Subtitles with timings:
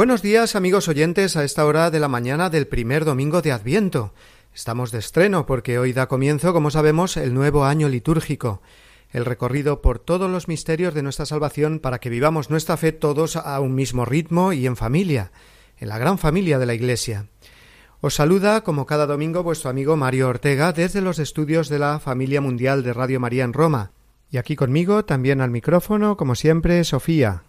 [0.00, 4.14] Buenos días amigos oyentes a esta hora de la mañana del primer domingo de Adviento.
[4.54, 8.62] Estamos de estreno porque hoy da comienzo, como sabemos, el nuevo año litúrgico,
[9.10, 13.36] el recorrido por todos los misterios de nuestra salvación para que vivamos nuestra fe todos
[13.36, 15.32] a un mismo ritmo y en familia,
[15.76, 17.26] en la gran familia de la Iglesia.
[18.00, 22.40] Os saluda, como cada domingo, vuestro amigo Mario Ortega desde los estudios de la Familia
[22.40, 23.92] Mundial de Radio María en Roma.
[24.30, 27.42] Y aquí conmigo, también al micrófono, como siempre, Sofía.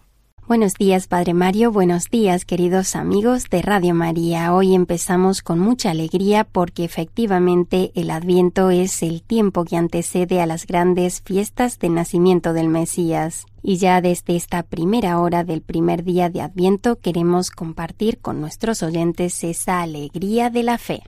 [0.48, 1.70] Buenos días, Padre Mario.
[1.70, 4.52] Buenos días, queridos amigos de Radio María.
[4.52, 10.46] Hoy empezamos con mucha alegría porque efectivamente el Adviento es el tiempo que antecede a
[10.46, 13.46] las grandes fiestas del nacimiento del Mesías.
[13.62, 18.82] Y ya desde esta primera hora del primer día de Adviento queremos compartir con nuestros
[18.82, 21.04] oyentes esa alegría de la fe.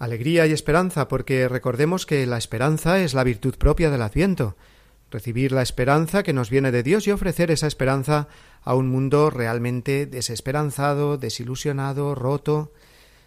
[0.00, 4.56] Alegría y esperanza, porque recordemos que la esperanza es la virtud propia del Adviento
[5.14, 8.26] recibir la esperanza que nos viene de Dios y ofrecer esa esperanza
[8.62, 12.72] a un mundo realmente desesperanzado, desilusionado, roto.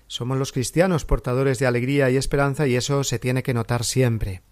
[0.07, 4.43] Somos los cristianos portadores de alegría y esperanza y eso se tiene que notar siempre.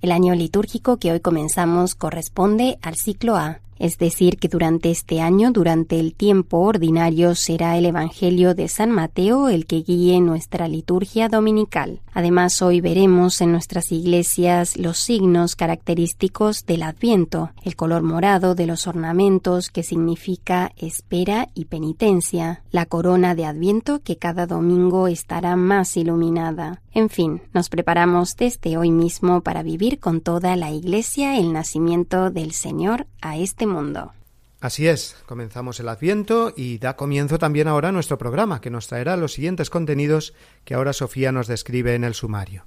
[0.00, 5.20] El año litúrgico que hoy comenzamos corresponde al ciclo A, es decir, que durante este
[5.20, 10.68] año, durante el tiempo ordinario, será el Evangelio de San Mateo el que guíe nuestra
[10.68, 12.00] liturgia dominical.
[12.12, 18.66] Además, hoy veremos en nuestras iglesias los signos característicos del Adviento, el color morado de
[18.66, 25.56] los ornamentos que significa espera y penitencia, la corona de Adviento que cada domingo estará
[25.56, 26.80] más iluminada.
[26.92, 32.30] En fin, nos preparamos desde hoy mismo para vivir con toda la iglesia el nacimiento
[32.30, 34.12] del Señor a este mundo.
[34.60, 39.16] Así es, comenzamos el Adviento y da comienzo también ahora nuestro programa, que nos traerá
[39.16, 40.34] los siguientes contenidos
[40.64, 42.64] que ahora Sofía nos describe en el sumario.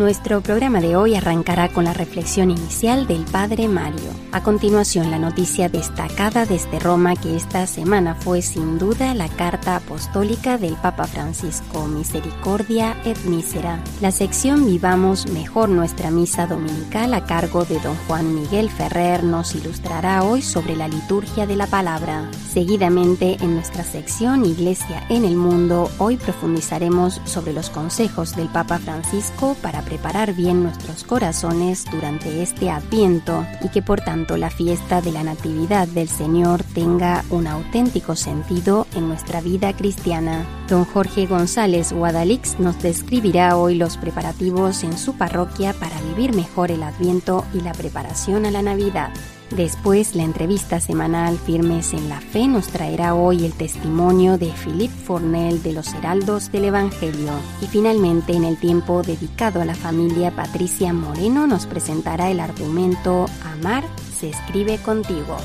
[0.00, 4.08] Nuestro programa de hoy arrancará con la reflexión inicial del Padre Mario.
[4.32, 9.76] A continuación, la noticia destacada desde Roma que esta semana fue sin duda la carta
[9.76, 13.78] apostólica del Papa Francisco, Misericordia et Misera.
[14.00, 19.54] La sección Vivamos mejor nuestra misa dominical a cargo de don Juan Miguel Ferrer nos
[19.54, 22.30] ilustrará hoy sobre la liturgia de la palabra.
[22.50, 28.78] Seguidamente, en nuestra sección Iglesia en el Mundo, hoy profundizaremos sobre los consejos del Papa
[28.78, 35.00] Francisco para preparar bien nuestros corazones durante este adviento y que por tanto la fiesta
[35.02, 40.46] de la Natividad del Señor tenga un auténtico sentido en nuestra vida cristiana.
[40.68, 46.70] Don Jorge González Guadalix nos describirá hoy los preparativos en su parroquia para vivir mejor
[46.70, 49.10] el adviento y la preparación a la Navidad.
[49.50, 54.94] Después, la entrevista semanal Firmes en la Fe nos traerá hoy el testimonio de Philippe
[54.94, 57.32] Fornel de los Heraldos del Evangelio.
[57.60, 63.26] Y finalmente, en el tiempo dedicado a la familia, Patricia Moreno nos presentará el argumento
[63.44, 63.84] Amar
[64.20, 65.36] se escribe contigo.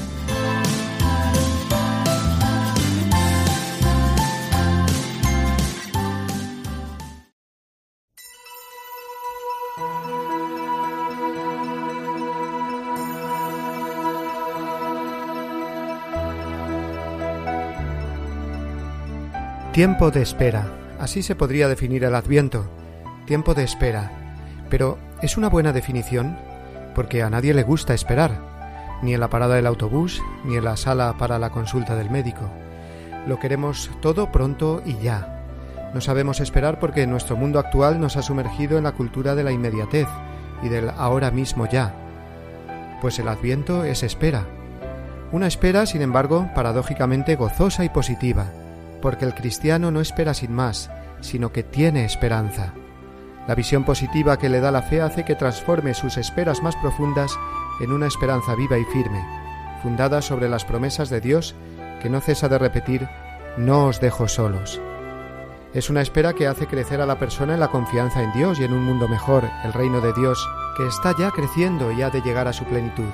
[19.76, 20.72] Tiempo de espera.
[21.02, 22.66] Así se podría definir el Adviento.
[23.26, 24.10] Tiempo de espera.
[24.70, 26.38] Pero, ¿es una buena definición?
[26.96, 28.40] Porque a nadie le gusta esperar,
[29.02, 32.50] ni en la parada del autobús, ni en la sala para la consulta del médico.
[33.28, 35.44] Lo queremos todo pronto y ya.
[35.94, 39.52] No sabemos esperar porque nuestro mundo actual nos ha sumergido en la cultura de la
[39.52, 40.08] inmediatez
[40.64, 41.94] y del ahora mismo ya.
[43.02, 44.46] Pues el adviento es espera.
[45.34, 48.46] Una espera, sin embargo, paradójicamente gozosa y positiva
[49.06, 50.90] porque el cristiano no espera sin más,
[51.22, 52.74] sino que tiene esperanza.
[53.48, 57.38] La visión positiva que le da la fe hace que transforme sus esperas más profundas
[57.82, 59.24] en una esperanza viva y firme,
[59.84, 61.54] fundada sobre las promesas de Dios
[62.02, 63.08] que no cesa de repetir,
[63.58, 64.82] no os dejo solos.
[65.76, 68.64] Es una espera que hace crecer a la persona en la confianza en Dios y
[68.64, 72.22] en un mundo mejor, el reino de Dios, que está ya creciendo y ha de
[72.22, 73.12] llegar a su plenitud.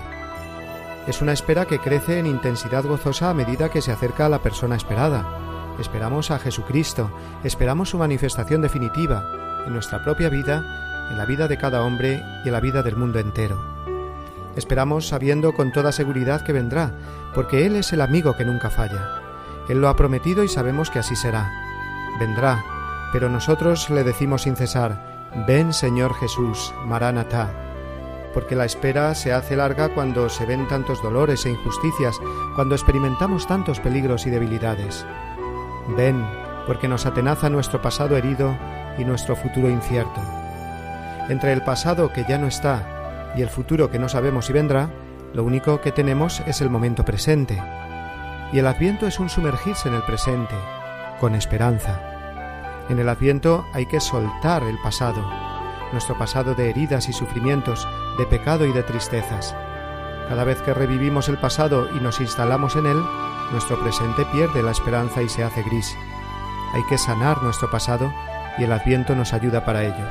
[1.05, 4.39] Es una espera que crece en intensidad gozosa a medida que se acerca a la
[4.39, 7.11] persona esperada, Esperamos a Jesucristo,
[7.43, 9.23] esperamos su manifestación definitiva,
[9.65, 12.95] en nuestra propia vida, en la vida de cada hombre y en la vida del
[12.95, 13.59] mundo entero.
[14.55, 16.91] Esperamos sabiendo con toda seguridad que vendrá,
[17.33, 19.21] porque Él es el amigo que nunca falla.
[19.69, 21.51] Él lo ha prometido y sabemos que así será.
[22.19, 22.63] Vendrá,
[23.13, 27.49] pero nosotros le decimos sin cesar, ven Señor Jesús, Maranatá,
[28.33, 32.19] porque la espera se hace larga cuando se ven tantos dolores e injusticias,
[32.55, 35.05] cuando experimentamos tantos peligros y debilidades.
[35.95, 36.25] Ven,
[36.65, 38.55] porque nos atenaza nuestro pasado herido
[38.97, 40.21] y nuestro futuro incierto.
[41.29, 44.89] Entre el pasado que ya no está y el futuro que no sabemos si vendrá,
[45.33, 47.61] lo único que tenemos es el momento presente.
[48.51, 50.55] Y el adviento es un sumergirse en el presente,
[51.19, 52.01] con esperanza.
[52.89, 55.25] En el adviento hay que soltar el pasado,
[55.93, 59.55] nuestro pasado de heridas y sufrimientos, de pecado y de tristezas.
[60.27, 63.01] Cada vez que revivimos el pasado y nos instalamos en él,
[63.51, 65.95] nuestro presente pierde la esperanza y se hace gris.
[66.73, 68.11] Hay que sanar nuestro pasado
[68.57, 70.05] y el adviento nos ayuda para ello.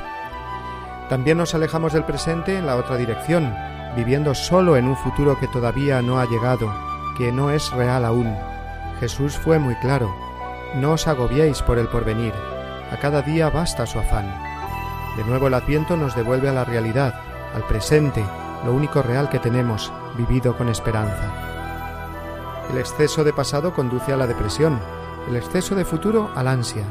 [1.08, 3.54] También nos alejamos del presente en la otra dirección,
[3.96, 6.72] viviendo solo en un futuro que todavía no ha llegado,
[7.16, 8.36] que no es real aún.
[9.00, 10.14] Jesús fue muy claro,
[10.76, 12.34] no os agobiéis por el porvenir,
[12.92, 14.32] a cada día basta su afán.
[15.16, 17.14] De nuevo el adviento nos devuelve a la realidad,
[17.54, 18.24] al presente,
[18.64, 21.59] lo único real que tenemos, vivido con esperanza.
[22.70, 24.78] El exceso de pasado conduce a la depresión,
[25.28, 26.84] el exceso de futuro al ansia.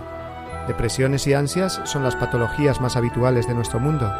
[0.67, 4.11] Depresiones y ansias son las patologías más habituales de nuestro mundo,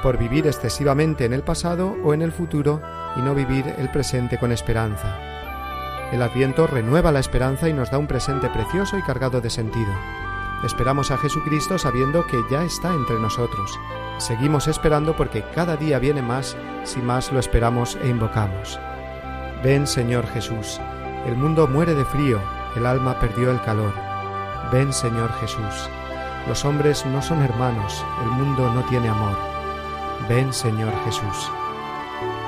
[0.00, 2.80] por vivir excesivamente en el pasado o en el futuro
[3.16, 5.18] y no vivir el presente con esperanza.
[6.12, 9.92] El adviento renueva la esperanza y nos da un presente precioso y cargado de sentido.
[10.64, 13.78] Esperamos a Jesucristo sabiendo que ya está entre nosotros.
[14.18, 18.78] Seguimos esperando porque cada día viene más si más lo esperamos e invocamos.
[19.62, 20.80] Ven Señor Jesús,
[21.28, 22.40] el mundo muere de frío,
[22.74, 23.92] el alma perdió el calor.
[24.72, 25.90] Ven Señor Jesús,
[26.48, 29.36] los hombres no son hermanos, el mundo no tiene amor.
[30.26, 31.50] Ven Señor Jesús.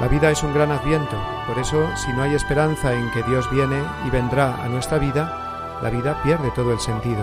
[0.00, 1.14] La vida es un gran adviento,
[1.46, 5.78] por eso si no hay esperanza en que Dios viene y vendrá a nuestra vida,
[5.82, 7.22] la vida pierde todo el sentido.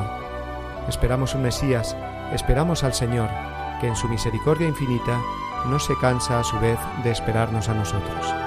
[0.88, 1.98] Esperamos un Mesías,
[2.34, 3.30] esperamos al Señor,
[3.82, 5.20] que en su misericordia infinita
[5.66, 8.47] no se cansa a su vez de esperarnos a nosotros.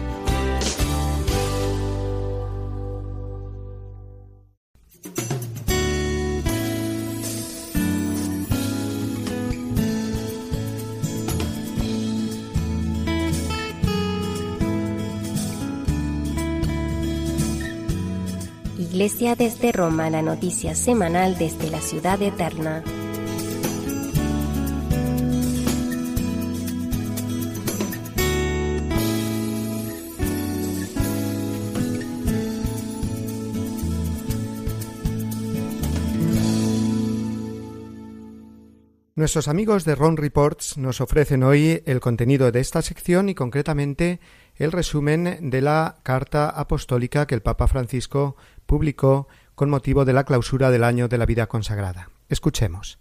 [19.01, 22.83] Desde Roma, la noticia semanal desde la ciudad eterna.
[39.15, 44.19] Nuestros amigos de Ron Reports nos ofrecen hoy el contenido de esta sección y concretamente
[44.55, 48.35] el resumen de la carta apostólica que el Papa Francisco
[48.71, 52.09] publicó con motivo de la clausura del año de la vida consagrada.
[52.29, 52.99] Escuchemos.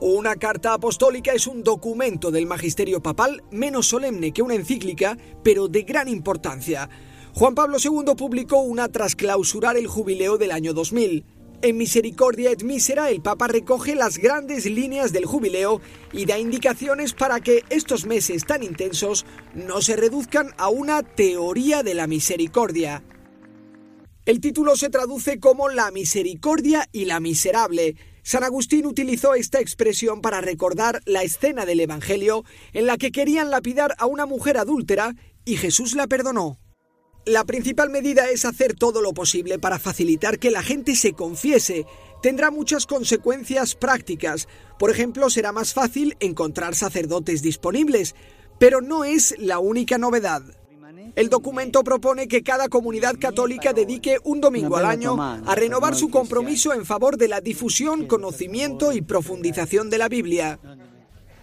[0.00, 5.68] Una carta apostólica es un documento del magisterio papal menos solemne que una encíclica, pero
[5.68, 6.90] de gran importancia.
[7.34, 11.24] Juan Pablo II publicó una tras clausurar el jubileo del año 2000.
[11.62, 15.80] En Misericordia et Misera el Papa recoge las grandes líneas del jubileo
[16.12, 19.24] y da indicaciones para que estos meses tan intensos
[19.54, 23.04] no se reduzcan a una teoría de la misericordia.
[24.26, 27.94] El título se traduce como la misericordia y la miserable.
[28.24, 33.52] San Agustín utilizó esta expresión para recordar la escena del Evangelio en la que querían
[33.52, 35.14] lapidar a una mujer adúltera
[35.44, 36.58] y Jesús la perdonó.
[37.24, 41.86] La principal medida es hacer todo lo posible para facilitar que la gente se confiese.
[42.20, 44.48] Tendrá muchas consecuencias prácticas.
[44.76, 48.16] Por ejemplo, será más fácil encontrar sacerdotes disponibles,
[48.58, 50.42] pero no es la única novedad.
[51.16, 56.10] El documento propone que cada comunidad católica dedique un domingo al año a renovar su
[56.10, 60.60] compromiso en favor de la difusión, conocimiento y profundización de la Biblia.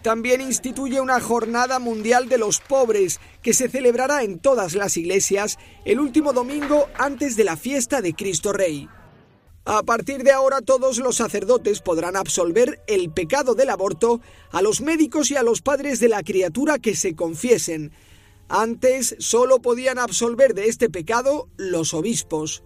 [0.02, 5.58] También instituye una jornada mundial de los pobres que se celebrará en todas las iglesias
[5.84, 8.88] el último domingo antes de la fiesta de Cristo Rey.
[9.64, 14.20] A partir de ahora todos los sacerdotes podrán absolver el pecado del aborto
[14.52, 17.90] a los médicos y a los padres de la criatura que se confiesen.
[18.48, 22.62] Antes solo podían absolver de este pecado los obispos.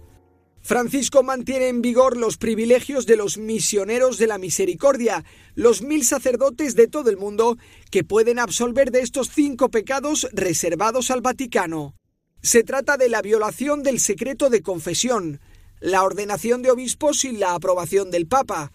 [0.60, 6.74] Francisco mantiene en vigor los privilegios de los misioneros de la misericordia, los mil sacerdotes
[6.74, 7.56] de todo el mundo
[7.90, 11.94] que pueden absolver de estos cinco pecados reservados al Vaticano.
[12.42, 15.40] Se trata de la violación del secreto de confesión,
[15.80, 18.72] la ordenación de obispos sin la aprobación del Papa,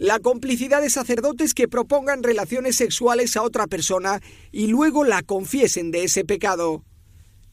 [0.00, 5.90] la complicidad de sacerdotes que propongan relaciones sexuales a otra persona y luego la confiesen
[5.90, 6.82] de ese pecado,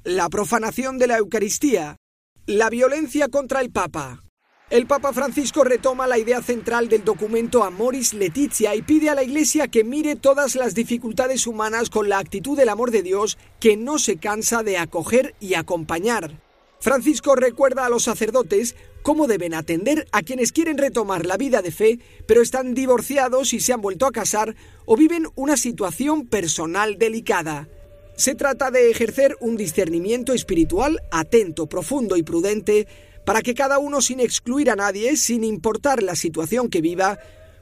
[0.06, 1.98] la profanación de la Eucaristía,
[2.46, 4.22] la violencia contra el Papa.
[4.70, 9.24] El Papa Francisco retoma la idea central del documento Amoris Letizia y pide a la
[9.24, 13.76] Iglesia que mire todas las dificultades humanas con la actitud del amor de Dios que
[13.76, 16.47] no se cansa de acoger y acompañar.
[16.80, 21.72] Francisco recuerda a los sacerdotes cómo deben atender a quienes quieren retomar la vida de
[21.72, 24.56] fe, pero están divorciados y se han vuelto a casar
[24.86, 27.68] o viven una situación personal delicada.
[28.16, 32.88] Se trata de ejercer un discernimiento espiritual atento, profundo y prudente
[33.26, 37.20] para que cada uno, sin excluir a nadie, sin importar la situación que viva,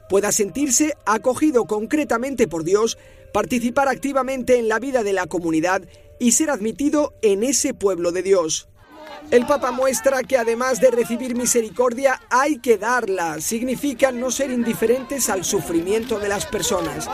[0.08, 2.98] pueda sentirse acogido concretamente por Dios,
[3.32, 5.82] participar activamente en la vida de la comunidad
[6.20, 8.68] y ser admitido en ese pueblo de Dios.
[9.30, 13.40] El Papa muestra que además de recibir misericordia hay que darla.
[13.40, 17.08] Significa no ser indiferentes al sufrimiento de las personas.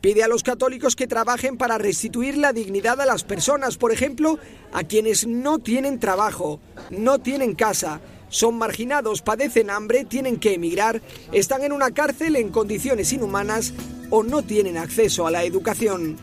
[0.00, 4.38] Pide a los católicos que trabajen para restituir la dignidad a las personas, por ejemplo,
[4.72, 11.02] a quienes no tienen trabajo, no tienen casa, son marginados, padecen hambre, tienen que emigrar,
[11.32, 13.74] están en una cárcel en condiciones inhumanas
[14.10, 16.18] o no tienen acceso a la educación.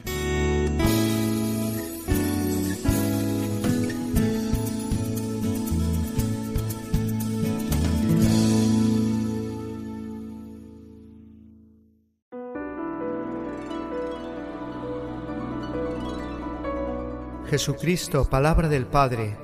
[17.54, 19.38] Jesucristo, palabra del Padre,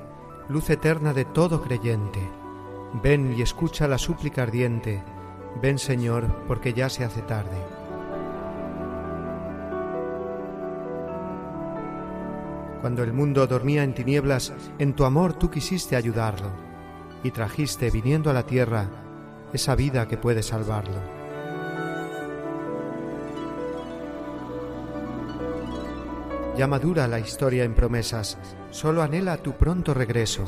[0.48, 2.18] luz eterna de todo creyente,
[3.04, 5.00] ven y escucha la súplica ardiente,
[5.62, 7.56] ven Señor, porque ya se hace tarde.
[12.80, 16.50] Cuando el mundo dormía en tinieblas, en tu amor tú quisiste ayudarlo,
[17.22, 18.88] y trajiste, viniendo a la tierra,
[19.52, 21.19] esa vida que puede salvarlo.
[26.60, 28.36] Ya madura la historia en promesas,
[28.68, 30.44] solo anhela tu pronto regreso.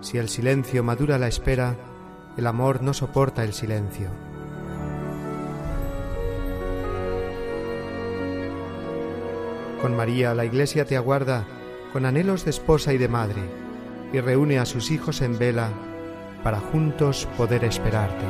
[0.00, 1.76] Si el silencio madura la espera,
[2.36, 4.08] el amor no soporta el silencio.
[9.80, 11.46] Con María la Iglesia te aguarda
[11.92, 13.42] con anhelos de esposa y de madre,
[14.12, 15.68] y reúne a sus hijos en vela
[16.42, 18.24] para juntos poder esperarte.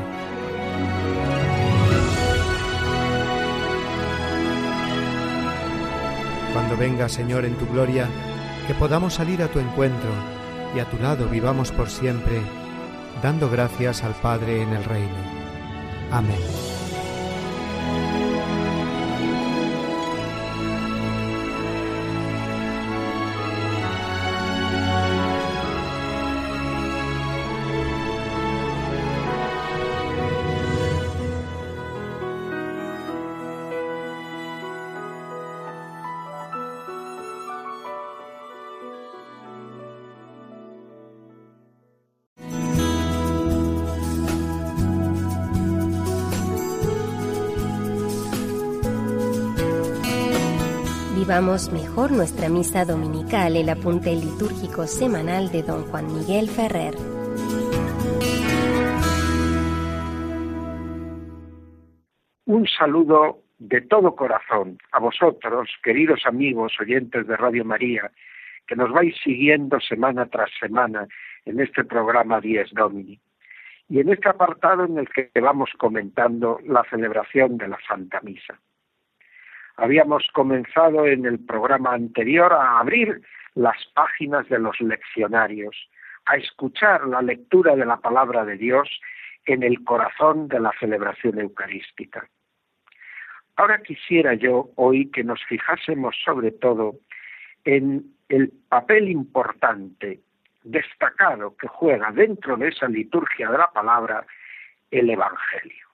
[6.64, 8.09] Cuando venga, Señor, en tu gloria,
[8.66, 10.09] que podamos salir a tu encuentro
[10.75, 12.40] y a tu lado vivamos por siempre,
[13.23, 15.14] dando gracias al Padre en el reino.
[16.11, 16.63] Amén.
[51.44, 56.94] Mejor nuestra misa dominical, el apunte litúrgico semanal de don Juan Miguel Ferrer.
[62.46, 68.10] Un saludo de todo corazón a vosotros, queridos amigos oyentes de Radio María,
[68.66, 71.06] que nos vais siguiendo semana tras semana
[71.44, 73.20] en este programa Dies Domini.
[73.90, 78.58] Y en este apartado en el que vamos comentando la celebración de la Santa Misa.
[79.76, 83.22] Habíamos comenzado en el programa anterior a abrir
[83.54, 85.76] las páginas de los leccionarios,
[86.26, 88.88] a escuchar la lectura de la palabra de Dios
[89.46, 92.28] en el corazón de la celebración eucarística.
[93.56, 96.96] Ahora quisiera yo hoy que nos fijásemos sobre todo
[97.64, 100.20] en el papel importante,
[100.62, 104.26] destacado que juega dentro de esa liturgia de la palabra
[104.90, 105.86] el Evangelio.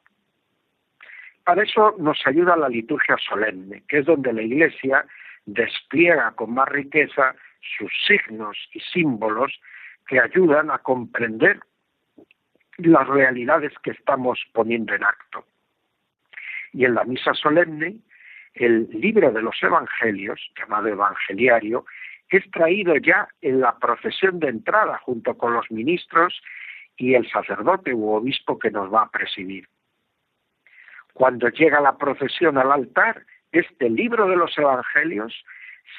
[1.44, 5.04] Para eso nos ayuda la liturgia solemne, que es donde la Iglesia
[5.46, 7.34] despliega con más riqueza
[7.78, 9.60] sus signos y símbolos
[10.06, 11.60] que ayudan a comprender
[12.78, 15.44] las realidades que estamos poniendo en acto.
[16.72, 17.96] Y en la misa solemne,
[18.54, 21.84] el libro de los evangelios, llamado evangeliario,
[22.30, 26.40] es traído ya en la procesión de entrada junto con los ministros
[26.96, 29.66] y el sacerdote u obispo que nos va a presidir.
[31.14, 35.44] Cuando llega la procesión al altar, este libro de los evangelios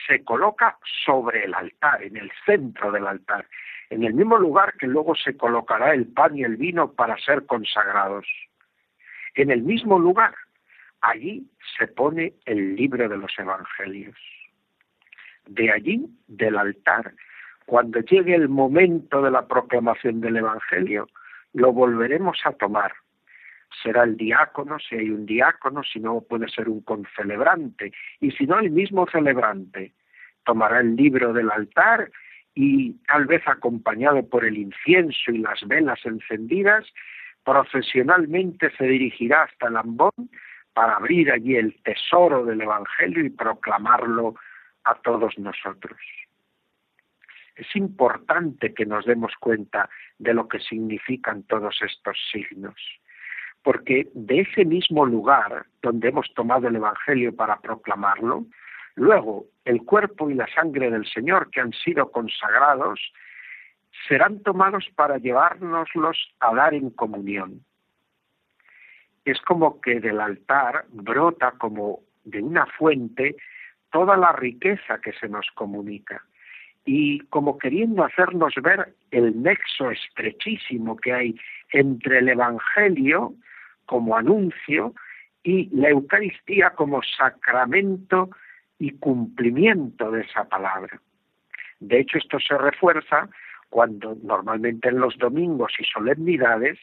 [0.08, 3.46] se coloca sobre el altar, en el centro del altar,
[3.89, 7.46] en el mismo lugar que luego se colocará el pan y el vino para ser
[7.46, 8.25] consagrados.
[9.36, 10.34] En el mismo lugar,
[11.01, 11.46] allí
[11.77, 14.18] se pone el libro de los evangelios.
[15.48, 17.13] De allí, del altar,
[17.65, 21.08] cuando llegue el momento de la proclamación del evangelio,
[21.53, 22.94] lo volveremos a tomar
[23.82, 28.46] será el diácono, si hay un diácono, si no puede ser un concelebrante, y si
[28.46, 29.94] no el mismo celebrante
[30.46, 32.12] tomará el libro del altar
[32.54, 36.86] y tal vez acompañado por el incienso y las velas encendidas,
[37.44, 40.30] profesionalmente se dirigirá hasta el ambón
[40.74, 44.36] para abrir allí el tesoro del Evangelio y proclamarlo
[44.84, 46.00] a todos nosotros.
[47.56, 52.75] Es importante que nos demos cuenta de lo que significan todos estos signos
[53.63, 58.46] porque de ese mismo lugar donde hemos tomado el Evangelio para proclamarlo,
[58.96, 63.00] luego el cuerpo y la sangre del Señor que han sido consagrados
[64.08, 67.63] serán tomados para llevárnoslos a dar en comunión.
[69.25, 73.35] Es como que del altar brota como de una fuente
[73.92, 76.24] toda la riqueza que se nos comunica
[76.85, 81.35] y como queriendo hacernos ver el nexo estrechísimo que hay
[81.72, 83.35] entre el Evangelio
[83.92, 84.94] como anuncio
[85.44, 88.30] y la Eucaristía como sacramento
[88.80, 91.01] y cumplimiento de esa palabra.
[91.82, 93.27] De hecho, esto se refuerza
[93.70, 96.80] cuando normalmente en los domingos y solemnidades,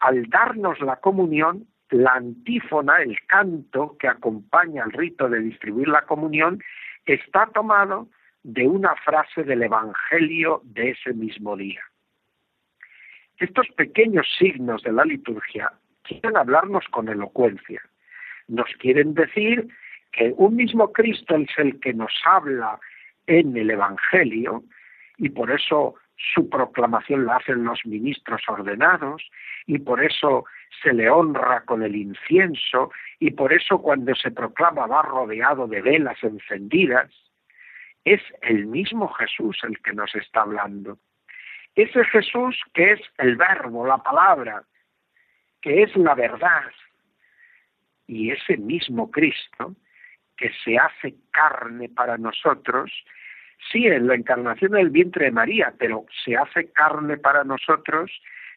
[0.00, 6.02] al darnos la comunión, la antífona, el canto que acompaña al rito de distribuir la
[6.02, 6.62] comunión,
[7.06, 8.08] está tomado
[8.42, 11.80] de una frase del Evangelio de ese mismo día.
[13.38, 15.72] Estos pequeños signos de la liturgia
[16.04, 17.82] quieren hablarnos con elocuencia.
[18.48, 19.66] Nos quieren decir
[20.12, 22.78] que un mismo Cristo es el que nos habla
[23.26, 24.62] en el Evangelio
[25.18, 29.22] y por eso su proclamación la hacen los ministros ordenados
[29.66, 30.44] y por eso
[30.82, 35.82] se le honra con el incienso y por eso cuando se proclama va rodeado de
[35.82, 37.10] velas encendidas.
[38.04, 40.98] Es el mismo Jesús el que nos está hablando.
[41.74, 44.62] Ese Jesús que es el verbo, la palabra,
[45.64, 46.70] que es la verdad.
[48.06, 49.74] Y ese mismo Cristo
[50.36, 52.92] que se hace carne para nosotros,
[53.72, 58.10] sí, en la encarnación del vientre de María, pero se hace carne para nosotros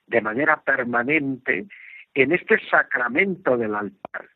[0.06, 1.66] de manera permanente
[2.14, 4.28] en este sacramento del altar.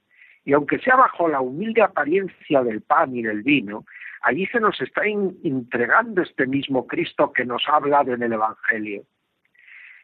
[0.46, 3.86] Y aunque sea bajo la humilde apariencia del pan y del vino,
[4.22, 9.04] allí se nos está entregando este mismo Cristo que nos ha hablado en el Evangelio.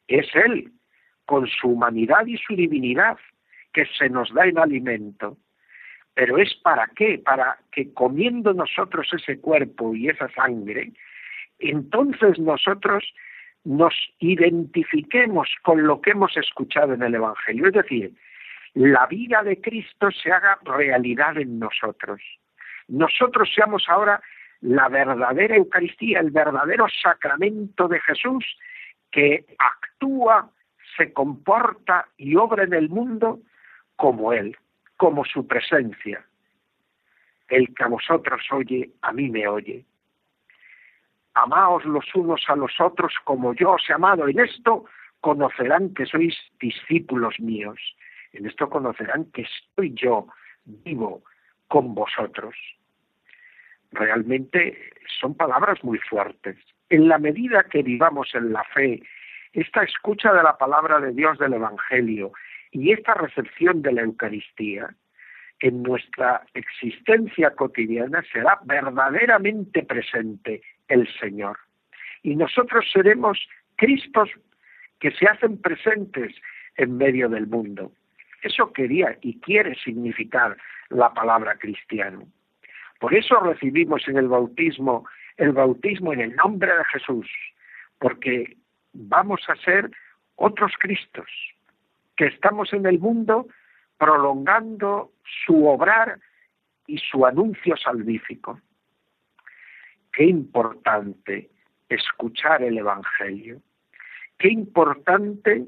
[0.07, 0.73] Es Él
[1.27, 3.17] con su humanidad y su divinidad
[3.73, 5.37] que se nos da en alimento.
[6.15, 7.21] Pero es para qué?
[7.23, 10.93] Para que comiendo nosotros ese cuerpo y esa sangre,
[11.59, 13.03] entonces nosotros
[13.65, 17.67] nos identifiquemos con lo que hemos escuchado en el Evangelio.
[17.67, 18.13] Es decir,
[18.73, 22.21] la vida de Cristo se haga realidad en nosotros.
[22.87, 24.21] Nosotros seamos ahora
[24.61, 28.45] la verdadera Eucaristía, el verdadero sacramento de Jesús
[29.11, 30.49] que actúa
[30.97, 33.39] se comporta y obra en el mundo
[33.95, 34.57] como Él,
[34.97, 36.25] como su presencia.
[37.47, 39.85] El que a vosotros oye, a mí me oye.
[41.33, 44.27] Amaos los unos a los otros como yo os he amado.
[44.27, 44.85] En esto
[45.21, 47.79] conocerán que sois discípulos míos.
[48.33, 50.27] En esto conocerán que estoy yo
[50.65, 51.23] vivo
[51.67, 52.55] con vosotros.
[53.91, 56.57] Realmente son palabras muy fuertes.
[56.89, 59.01] En la medida que vivamos en la fe
[59.61, 62.31] esta escucha de la palabra de Dios del Evangelio
[62.71, 64.93] y esta recepción de la Eucaristía
[65.59, 71.57] en nuestra existencia cotidiana será verdaderamente presente el Señor.
[72.21, 73.39] Y nosotros seremos
[73.77, 74.29] Cristos
[74.99, 76.35] que se hacen presentes
[76.75, 77.91] en medio del mundo.
[78.43, 80.55] Eso quería y quiere significar
[80.89, 82.27] la palabra cristiano.
[82.99, 85.05] Por eso recibimos en el bautismo
[85.37, 87.27] el bautismo en el nombre de Jesús,
[87.99, 88.57] porque
[88.97, 89.89] vamos a ser
[90.35, 91.29] otros Cristos,
[92.15, 93.47] que estamos en el mundo
[93.97, 95.11] prolongando
[95.45, 96.19] su obrar
[96.87, 98.59] y su anuncio salvífico.
[100.11, 101.49] Qué importante
[101.89, 103.61] escuchar el Evangelio.
[104.37, 105.65] Qué importante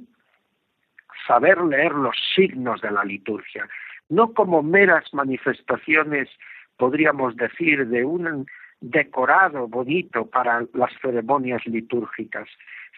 [1.27, 3.67] saber leer los signos de la liturgia,
[4.09, 6.29] no como meras manifestaciones,
[6.77, 8.47] podríamos decir, de un
[8.81, 12.47] decorado bonito para las ceremonias litúrgicas,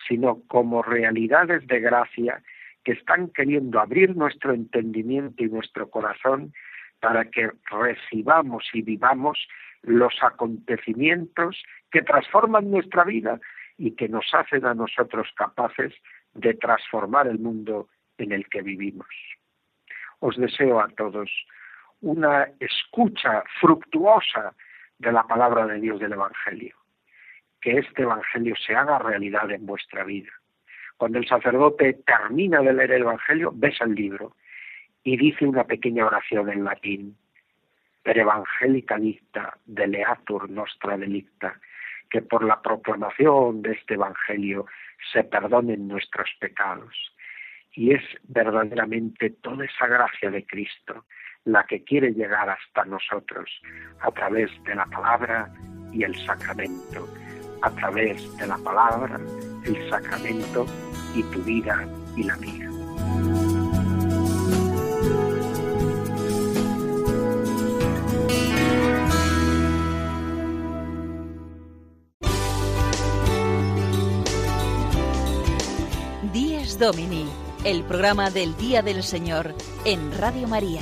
[0.07, 2.41] sino como realidades de gracia
[2.83, 6.53] que están queriendo abrir nuestro entendimiento y nuestro corazón
[6.99, 9.47] para que recibamos y vivamos
[9.81, 13.39] los acontecimientos que transforman nuestra vida
[13.77, 15.93] y que nos hacen a nosotros capaces
[16.33, 19.07] de transformar el mundo en el que vivimos.
[20.19, 21.29] Os deseo a todos
[22.01, 24.53] una escucha fructuosa
[24.99, 26.75] de la palabra de Dios del Evangelio,
[27.61, 30.31] que este Evangelio se haga realidad en vuestra vida.
[30.97, 34.35] Cuando el sacerdote termina de leer el Evangelio, besa el libro
[35.03, 37.17] y dice una pequeña oración en latín,
[38.03, 41.59] per evangelica dicta deleatur nostra delicta,
[42.09, 44.65] que por la proclamación de este Evangelio
[45.11, 46.93] se perdonen nuestros pecados.
[47.73, 51.05] Y es verdaderamente toda esa gracia de Cristo
[51.45, 53.49] la que quiere llegar hasta nosotros
[54.01, 55.51] a través de la palabra
[55.93, 57.07] y el sacramento,
[57.61, 59.19] a través de la palabra,
[59.63, 60.65] el sacramento
[61.15, 62.71] y tu vida y la mía.
[76.81, 77.27] Domini,
[77.63, 79.53] el programa del Día del Señor
[79.85, 80.81] en Radio María.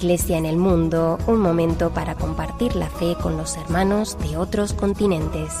[0.00, 4.72] Iglesia en el Mundo, un momento para compartir la fe con los hermanos de otros
[4.72, 5.52] continentes.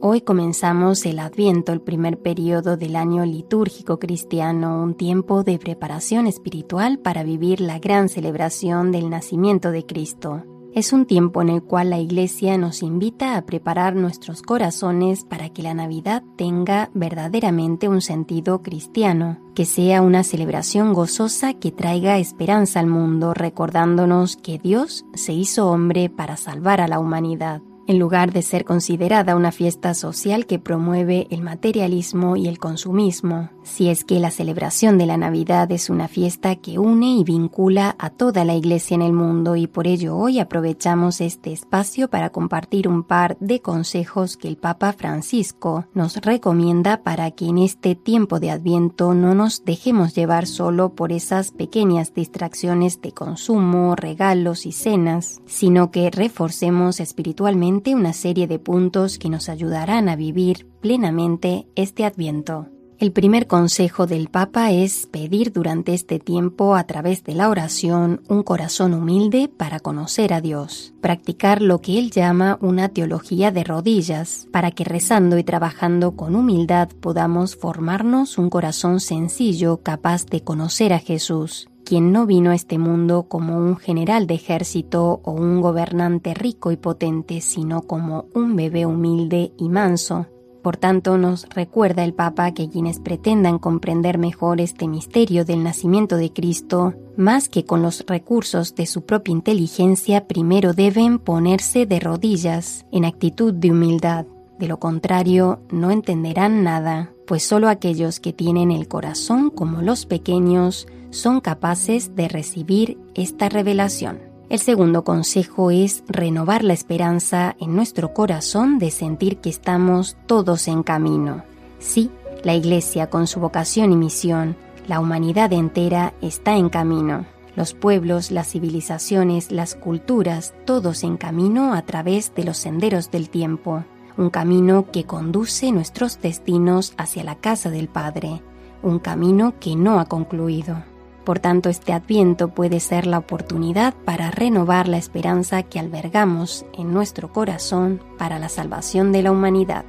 [0.00, 6.28] Hoy comenzamos el Adviento, el primer periodo del año litúrgico cristiano, un tiempo de preparación
[6.28, 10.44] espiritual para vivir la gran celebración del nacimiento de Cristo.
[10.76, 15.48] Es un tiempo en el cual la Iglesia nos invita a preparar nuestros corazones para
[15.48, 22.18] que la Navidad tenga verdaderamente un sentido cristiano, que sea una celebración gozosa que traiga
[22.18, 27.98] esperanza al mundo, recordándonos que Dios se hizo hombre para salvar a la humanidad en
[27.98, 33.88] lugar de ser considerada una fiesta social que promueve el materialismo y el consumismo, si
[33.88, 38.10] es que la celebración de la Navidad es una fiesta que une y vincula a
[38.10, 42.88] toda la Iglesia en el mundo y por ello hoy aprovechamos este espacio para compartir
[42.88, 48.40] un par de consejos que el Papa Francisco nos recomienda para que en este tiempo
[48.40, 54.72] de Adviento no nos dejemos llevar solo por esas pequeñas distracciones de consumo, regalos y
[54.72, 61.66] cenas, sino que reforcemos espiritualmente una serie de puntos que nos ayudarán a vivir plenamente
[61.74, 62.68] este adviento.
[62.98, 68.22] El primer consejo del Papa es pedir durante este tiempo a través de la oración
[68.28, 73.64] un corazón humilde para conocer a Dios, practicar lo que él llama una teología de
[73.64, 80.42] rodillas, para que rezando y trabajando con humildad podamos formarnos un corazón sencillo capaz de
[80.42, 85.30] conocer a Jesús quien no vino a este mundo como un general de ejército o
[85.30, 90.26] un gobernante rico y potente, sino como un bebé humilde y manso.
[90.62, 96.16] Por tanto, nos recuerda el Papa que quienes pretendan comprender mejor este misterio del nacimiento
[96.16, 102.00] de Cristo, más que con los recursos de su propia inteligencia, primero deben ponerse de
[102.00, 104.26] rodillas, en actitud de humildad.
[104.58, 110.04] De lo contrario, no entenderán nada, pues solo aquellos que tienen el corazón como los
[110.04, 114.20] pequeños son capaces de recibir esta revelación.
[114.48, 120.68] El segundo consejo es renovar la esperanza en nuestro corazón de sentir que estamos todos
[120.68, 121.44] en camino.
[121.80, 122.10] Sí,
[122.44, 127.26] la Iglesia con su vocación y misión, la humanidad entera está en camino.
[127.56, 133.30] Los pueblos, las civilizaciones, las culturas, todos en camino a través de los senderos del
[133.30, 133.84] tiempo.
[134.16, 138.42] Un camino que conduce nuestros destinos hacia la casa del Padre.
[138.82, 140.84] Un camino que no ha concluido.
[141.26, 146.94] Por tanto, este adviento puede ser la oportunidad para renovar la esperanza que albergamos en
[146.94, 149.84] nuestro corazón para la salvación de la humanidad.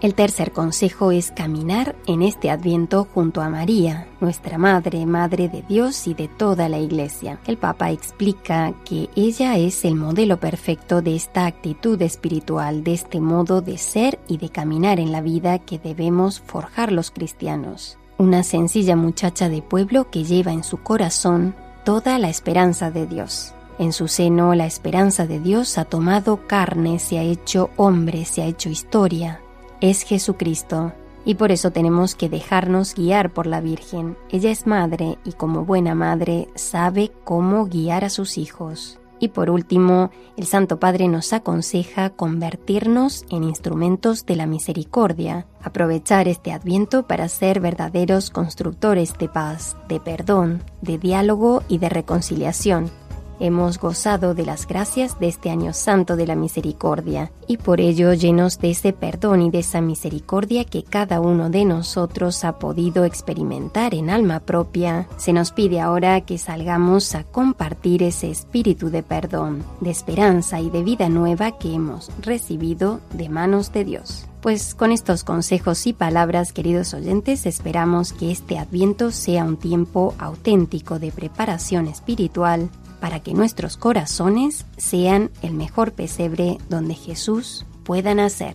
[0.00, 5.62] El tercer consejo es caminar en este adviento junto a María, nuestra Madre, Madre de
[5.62, 7.40] Dios y de toda la Iglesia.
[7.48, 13.20] El Papa explica que ella es el modelo perfecto de esta actitud espiritual, de este
[13.20, 17.99] modo de ser y de caminar en la vida que debemos forjar los cristianos.
[18.20, 21.54] Una sencilla muchacha de pueblo que lleva en su corazón
[21.86, 23.54] toda la esperanza de Dios.
[23.78, 28.42] En su seno la esperanza de Dios ha tomado carne, se ha hecho hombre, se
[28.42, 29.40] ha hecho historia,
[29.80, 30.92] es Jesucristo,
[31.24, 34.18] y por eso tenemos que dejarnos guiar por la Virgen.
[34.28, 38.99] Ella es madre y como buena madre sabe cómo guiar a sus hijos.
[39.20, 46.26] Y por último, el Santo Padre nos aconseja convertirnos en instrumentos de la misericordia, aprovechar
[46.26, 52.90] este adviento para ser verdaderos constructores de paz, de perdón, de diálogo y de reconciliación,
[53.40, 58.12] hemos gozado de las gracias de este año santo de la misericordia, y por ello
[58.12, 63.04] llenos de ese perdón y de esa misericordia que cada uno de nosotros ha podido
[63.04, 69.02] experimentar en alma propia, se nos pide ahora que salgamos a compartir ese espíritu de
[69.02, 74.26] perdón, de esperanza y de vida nueva que hemos recibido de manos de Dios.
[74.40, 80.14] Pues con estos consejos y palabras, queridos oyentes, esperamos que este adviento sea un tiempo
[80.18, 82.70] auténtico de preparación espiritual
[83.00, 88.54] para que nuestros corazones sean el mejor pesebre donde Jesús pueda nacer.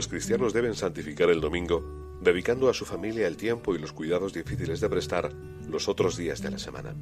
[0.00, 1.82] Los cristianos deben santificar el domingo,
[2.22, 5.30] dedicando a su familia el tiempo y los cuidados difíciles de prestar
[5.68, 6.94] los otros días de la semana.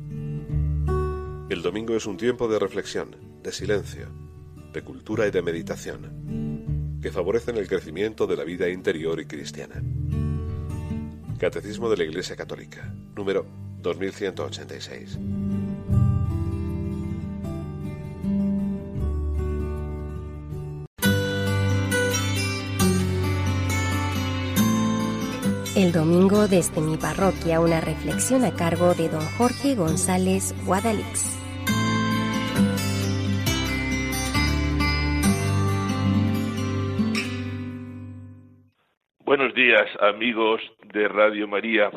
[1.48, 4.08] El domingo es un tiempo de reflexión, de silencio,
[4.72, 9.82] de cultura y de meditación, que favorecen el crecimiento de la vida interior y cristiana.
[11.38, 13.46] Catecismo de la Iglesia Católica, número
[13.80, 15.18] 2186.
[25.78, 31.37] El domingo desde mi parroquia una reflexión a cargo de don Jorge González Guadalix.
[40.00, 41.90] Amigos de Radio María.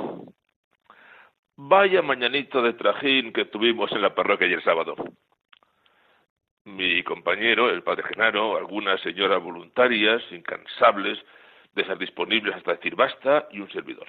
[1.56, 4.96] Vaya mañanito de trajín que tuvimos en la parroquia ayer sábado.
[6.66, 11.18] Mi compañero, el padre Genaro, algunas señoras voluntarias, incansables,
[11.74, 14.08] de estar disponibles hasta decir basta, y un servidor.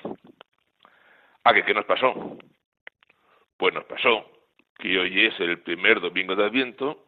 [1.44, 2.36] ¿A qué, qué nos pasó?
[3.56, 4.30] Pues nos pasó
[4.78, 7.06] que hoy es el primer domingo de Adviento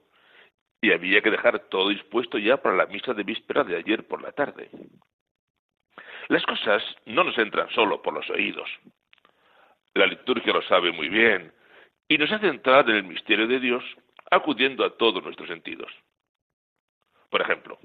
[0.81, 4.23] y había que dejar todo dispuesto ya para la misa de víspera de ayer por
[4.23, 4.71] la tarde.
[6.29, 8.69] Las cosas no nos entran solo por los oídos.
[9.95, 11.53] La liturgia lo sabe muy bien
[12.09, 13.85] y nos hace entrar en el misterio de Dios
[14.31, 15.93] acudiendo a todos nuestros sentidos.
[17.31, 17.79] Por ejemplo,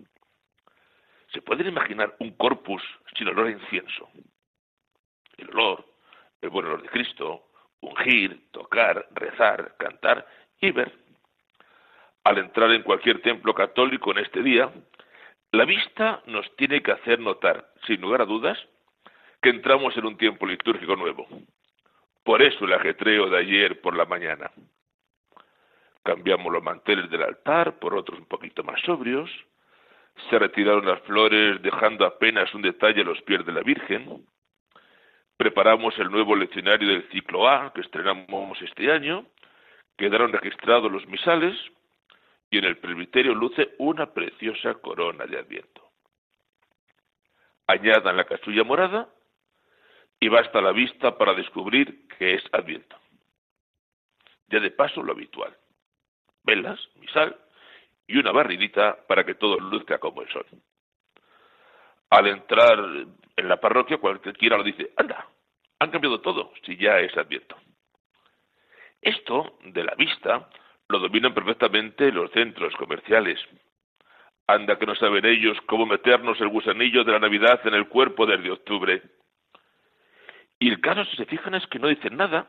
[1.34, 2.82] ¿se pueden imaginar un corpus
[3.18, 4.10] sin olor a incienso?
[5.38, 5.86] El olor,
[6.42, 7.50] el buen olor de Cristo,
[7.82, 10.26] ungir, tocar, rezar, cantar
[10.60, 10.92] y ver.
[12.24, 14.72] Al entrar en cualquier templo católico en este día,
[15.52, 18.58] la vista nos tiene que hacer notar, sin lugar a dudas,
[19.42, 21.28] que entramos en un tiempo litúrgico nuevo.
[22.24, 24.52] Por eso el ajetreo de ayer por la mañana.
[26.04, 29.30] Cambiamos los manteles del altar por otros un poquito más sobrios.
[30.30, 34.26] Se retiraron las flores dejando apenas un detalle a los pies de la Virgen.
[35.38, 39.26] Preparamos el nuevo leccionario del ciclo A que estrenamos este año.
[39.98, 41.56] Quedaron registrados los misales
[42.50, 45.90] y en el presbiterio luce una preciosa corona de adviento.
[47.68, 49.10] Añadan la casulla morada
[50.20, 52.98] y basta la vista para descubrir que es adviento.
[54.48, 55.56] Ya de paso lo habitual.
[56.44, 57.38] Velas, misal
[58.08, 60.46] y una barridita para que todo luzca como el sol.
[62.10, 62.80] Al entrar
[63.36, 65.28] en la parroquia, cualquiera lo dice, anda,
[65.78, 67.56] han cambiado todo, si ya es adviento.
[69.00, 70.50] Esto de la vista
[70.90, 73.40] lo dominan perfectamente los centros comerciales.
[74.48, 78.26] Anda que no saben ellos cómo meternos el gusanillo de la Navidad en el cuerpo
[78.26, 79.04] desde octubre.
[80.58, 82.48] Y el caso, si se fijan, es que no dicen nada,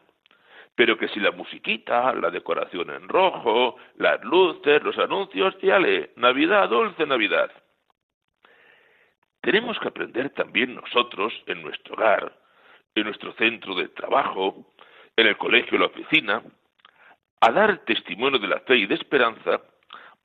[0.74, 6.12] pero que si la musiquita, la decoración en rojo, las luces, los anuncios, ya le,
[6.16, 7.52] Navidad, dulce Navidad.
[9.42, 12.34] Tenemos que aprender también nosotros, en nuestro hogar,
[12.94, 14.72] en nuestro centro de trabajo,
[15.16, 16.42] en el colegio, la oficina,
[17.40, 19.62] a dar testimonio de la fe y de esperanza,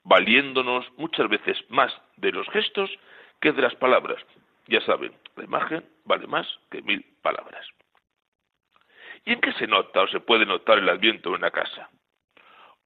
[0.03, 2.89] valiéndonos muchas veces más de los gestos
[3.41, 4.21] que de las palabras.
[4.67, 7.65] Ya saben, la imagen vale más que mil palabras.
[9.25, 11.89] ¿Y en qué se nota o se puede notar el adviento en una casa?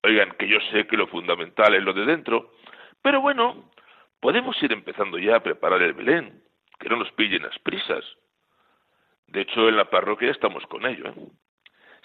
[0.03, 2.53] Oigan, que yo sé que lo fundamental es lo de dentro,
[3.01, 3.69] pero bueno,
[4.21, 6.41] podemos ir empezando ya a preparar el Belén,
[6.79, 8.05] que no nos pillen las prisas.
[9.27, 11.09] De hecho, en la parroquia estamos con ello.
[11.09, 11.13] ¿eh?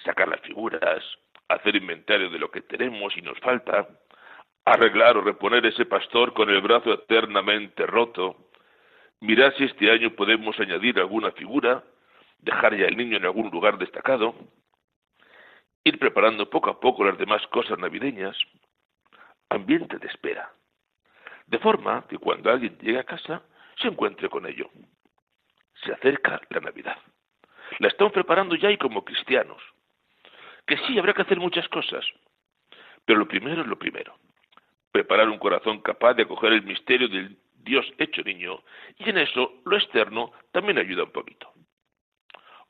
[0.05, 1.05] Sacar las figuras,
[1.49, 3.89] hacer inventario de lo que tenemos y nos falta,
[4.65, 8.51] arreglar o reponer ese pastor con el brazo eternamente roto,
[9.21, 11.85] mirar si este año podemos añadir alguna figura,
[12.39, 14.35] dejar ya el niño en algún lugar destacado,
[15.85, 18.37] ir preparando poco a poco las demás cosas navideñas,
[19.51, 20.51] ambiente de espera,
[21.47, 23.43] de forma que cuando alguien llegue a casa
[23.81, 24.71] se encuentre con ello.
[25.85, 26.97] Se acerca la Navidad.
[27.79, 29.61] La están preparando ya y como cristianos.
[30.67, 32.05] Que sí, habrá que hacer muchas cosas,
[33.05, 34.15] pero lo primero es lo primero.
[34.93, 38.63] Preparar un corazón capaz de acoger el misterio del Dios hecho niño,
[38.99, 41.53] y en eso lo externo también ayuda un poquito.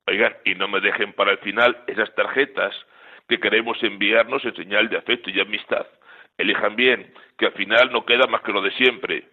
[0.06, 2.74] Oigan, y no me dejen para el final esas tarjetas
[3.28, 5.86] que queremos enviarnos en señal de afecto y amistad.
[6.36, 9.28] Elijan bien, que al final no queda más que lo de siempre.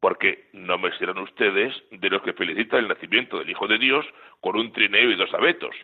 [0.00, 4.04] Porque no me serán ustedes de los que felicitan el nacimiento del Hijo de Dios
[4.40, 5.74] con un trineo y dos abetos.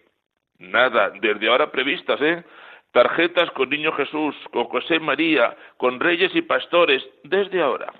[0.60, 2.44] Nada, desde ahora previstas, ¿eh?
[2.92, 7.92] Tarjetas con Niño Jesús, con José María, con reyes y pastores, desde ahora.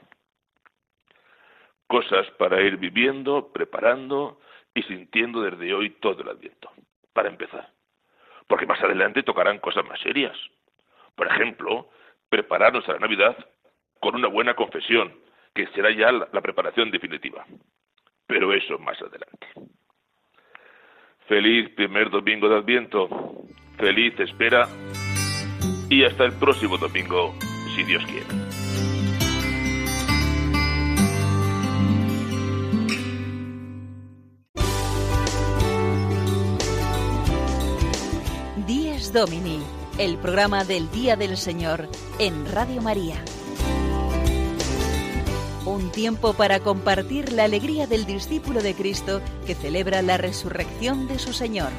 [1.87, 4.41] Cosas para ir viviendo, preparando
[4.75, 6.71] y sintiendo desde hoy todo el adviento.
[7.15, 7.71] Para empezar.
[8.47, 10.37] Porque más adelante tocarán cosas más serias.
[11.15, 11.89] Por ejemplo,
[12.29, 13.37] prepararnos a la Navidad
[14.01, 15.15] con una buena confesión,
[15.55, 17.47] que será ya la, preparación definitiva.
[18.27, 19.49] Pero eso más adelante.
[21.31, 23.09] Feliz primer domingo de Adviento,
[23.79, 24.69] feliz espera
[25.89, 27.33] y hasta el próximo domingo,
[27.73, 28.27] si Dios quiere.
[38.67, 39.61] Díez Domini,
[40.01, 41.89] el programa del Día del Señor
[42.19, 43.23] en Radio María.
[45.67, 51.19] Un tiempo para compartir la alegría del discípulo de Cristo que celebra la resurrección de
[51.19, 51.71] su Señor.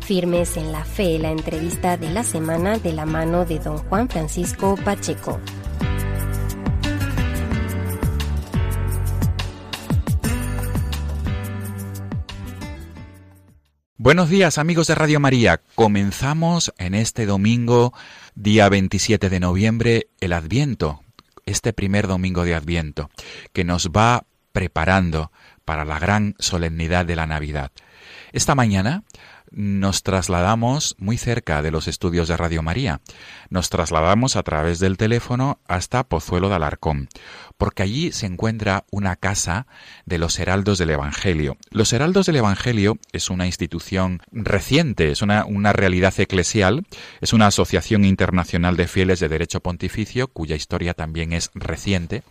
[0.00, 4.10] Firmes en la fe, la entrevista de la semana de la mano de don Juan
[4.10, 5.40] Francisco Pacheco.
[14.04, 15.60] Buenos días amigos de Radio María.
[15.76, 17.94] Comenzamos en este domingo,
[18.34, 21.04] día 27 de noviembre, el Adviento,
[21.46, 23.10] este primer domingo de Adviento,
[23.52, 25.30] que nos va preparando
[25.64, 27.70] para la gran solemnidad de la Navidad.
[28.32, 29.04] Esta mañana
[29.52, 33.00] nos trasladamos muy cerca de los estudios de Radio María.
[33.50, 37.08] Nos trasladamos a través del teléfono hasta Pozuelo de Alarcón,
[37.58, 39.66] porque allí se encuentra una casa
[40.06, 41.56] de los Heraldos del Evangelio.
[41.70, 46.86] Los Heraldos del Evangelio es una institución reciente, es una, realidad eclesial,
[47.20, 52.22] es una asociación internacional de fieles de derecho pontificio, cuya historia también es reciente,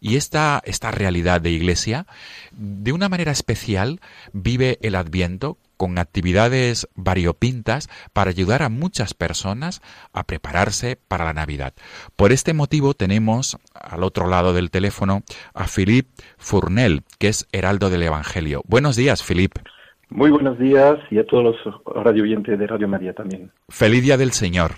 [0.00, 2.06] y esta, esta realidad de iglesia,
[2.52, 4.00] de una manera especial,
[4.32, 9.80] vive el Adviento con actividades variopintas para ayudar a muchas personas
[10.12, 11.72] a prepararse para la Navidad.
[12.16, 15.22] Por este motivo tenemos al otro lado del teléfono
[15.54, 18.60] a Philippe Fournel, que es heraldo del Evangelio.
[18.66, 19.62] Buenos días, Philippe.
[20.10, 21.74] Muy buenos días y a todos los
[22.04, 23.50] radio oyentes de Radio María también.
[23.70, 24.72] Feliz Día del Señor.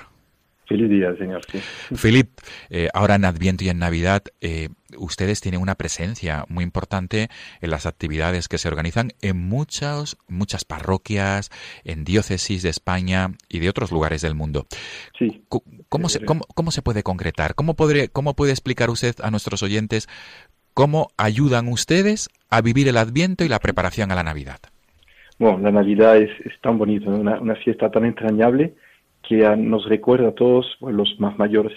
[0.66, 1.42] Feliz día, señor.
[1.50, 1.60] Sí.
[2.00, 2.30] Philip,
[2.70, 7.28] eh, ahora en Adviento y en Navidad, eh, ustedes tienen una presencia muy importante
[7.60, 11.50] en las actividades que se organizan en muchas, muchas parroquias,
[11.84, 14.66] en diócesis de España y de otros lugares del mundo.
[15.18, 15.42] Sí.
[15.88, 17.54] ¿Cómo, se, cómo, cómo se puede concretar?
[17.54, 20.08] ¿Cómo, podré, ¿Cómo puede explicar usted a nuestros oyentes
[20.74, 24.58] cómo ayudan ustedes a vivir el Adviento y la preparación a la Navidad?
[25.38, 28.74] Bueno, la Navidad es, es tan bonita, una, una fiesta tan entrañable
[29.28, 31.72] que nos recuerda a todos, los más mayores,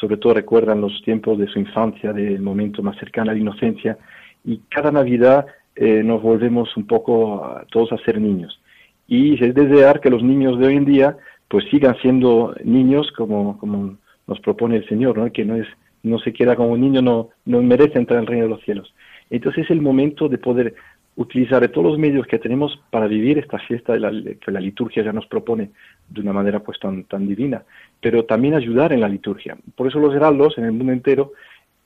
[0.00, 3.98] sobre todo recuerdan los tiempos de su infancia, del momento más cercano a la inocencia,
[4.44, 8.60] y cada Navidad eh, nos volvemos un poco a, todos a ser niños.
[9.08, 11.16] Y es desear que los niños de hoy en día
[11.48, 15.32] pues sigan siendo niños como, como nos propone el Señor, ¿no?
[15.32, 15.66] que no es
[16.02, 18.62] no se queda como un niño, no, no merece entrar en el reino de los
[18.62, 18.94] cielos.
[19.28, 20.74] Entonces es el momento de poder
[21.16, 25.26] utilizar todos los medios que tenemos para vivir esta fiesta que la liturgia ya nos
[25.26, 25.70] propone
[26.08, 27.62] de una manera pues tan, tan divina,
[28.00, 29.56] pero también ayudar en la liturgia.
[29.74, 31.32] Por eso los heraldos en el mundo entero,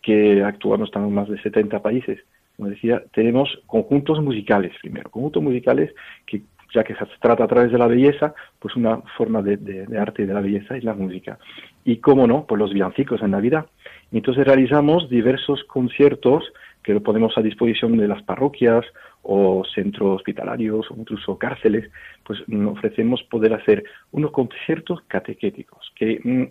[0.03, 2.19] que actuamos en más de 70 países,
[2.57, 5.95] como decía, tenemos conjuntos musicales primero, conjuntos musicales
[6.27, 6.43] que
[6.75, 10.25] ya que se trata a través de la belleza, pues una forma de, de, arte
[10.25, 11.37] de la belleza es la música.
[11.85, 13.67] Y cómo no, pues los villancicos en Navidad.
[14.13, 16.45] Entonces realizamos diversos conciertos
[16.85, 18.85] que lo ponemos a disposición de las parroquias
[19.23, 21.91] o centros hospitalarios o incluso cárceles,
[22.25, 26.45] pues ofrecemos poder hacer unos conciertos catequéticos, que mm,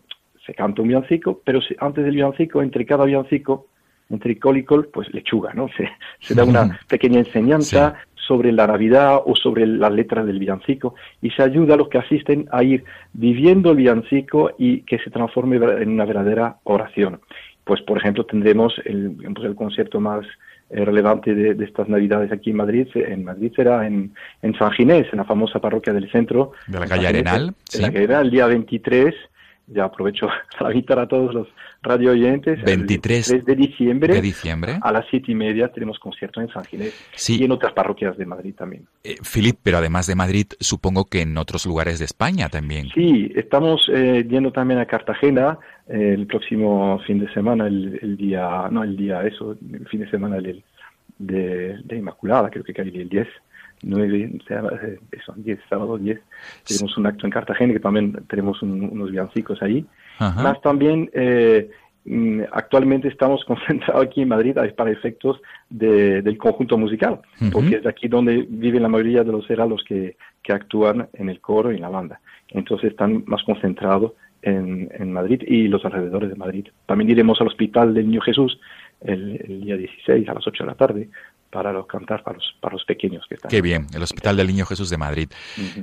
[0.45, 3.67] se canta un villancico, pero antes del villancico, entre cada villancico,
[4.09, 5.69] entre col y col, pues lechuga, ¿no?
[6.19, 11.31] Se, da una pequeña enseñanza sobre la Navidad o sobre las letras del villancico y
[11.31, 15.55] se ayuda a los que asisten a ir viviendo el villancico y que se transforme
[15.55, 17.21] en una verdadera oración.
[17.63, 20.25] Pues, por ejemplo, tendremos el, pues, el concierto más
[20.69, 22.87] relevante de, estas Navidades aquí en Madrid.
[22.95, 26.51] En Madrid será en, en San Ginés, en la famosa parroquia del centro.
[26.67, 27.53] De la calle Arenal.
[27.65, 27.81] sí.
[27.81, 29.15] la calle Arenal, el día 23
[29.71, 30.27] ya aprovecho
[30.59, 31.47] para invitar a todos los
[31.81, 32.61] radio oyentes.
[32.63, 34.79] 23 de diciembre, de diciembre.
[34.81, 36.93] A las siete y media tenemos concierto en San Ginés
[37.29, 38.85] y en otras parroquias de Madrid también.
[39.03, 42.89] Eh, Filip, pero además de Madrid, supongo que en otros lugares de España también.
[42.93, 45.57] Sí, estamos eh, yendo también a Cartagena
[45.87, 50.09] eh, el próximo fin de semana, el, día, no el día, eso, el fin de
[50.09, 50.63] semana del,
[51.17, 53.27] de, de Inmaculada, creo que cae el 10
[53.81, 54.39] 9,
[55.11, 56.19] eso, 10, sábado 10,
[56.67, 59.85] tenemos un acto en Cartagena que también tenemos unos villancicos ahí.
[60.19, 61.69] Más también, eh,
[62.05, 67.21] mm, actualmente estamos concentrados aquí en Madrid para efectos del conjunto musical,
[67.51, 71.39] porque es aquí donde viven la mayoría de los heraldos que, que actúan en el
[71.39, 72.19] coro y en la banda.
[72.49, 76.67] Entonces están más concentrados en, en, Madrid y los alrededores de Madrid.
[76.85, 78.59] También iremos al Hospital del Niño Jesús
[79.01, 81.09] el, el, día 16 a las 8 de la tarde
[81.49, 83.49] para los cantar para los, para los pequeños que están.
[83.49, 85.29] Qué bien, el Hospital del Niño Jesús de Madrid.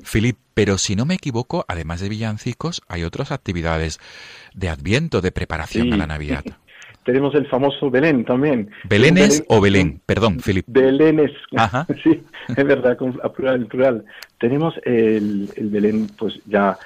[0.04, 3.98] Filip, pero si no me equivoco, además de villancicos, hay otras actividades
[4.54, 6.44] de adviento, de preparación a la Navidad.
[7.04, 8.68] Tenemos el famoso Belén también.
[8.82, 10.00] ¿Belénes o Belén?
[10.06, 10.64] Perdón, Filip.
[10.66, 11.86] Belénes, Ajá.
[12.02, 14.04] sí, es verdad, con plural, plural.
[14.38, 16.76] Tenemos el, el Belén, pues ya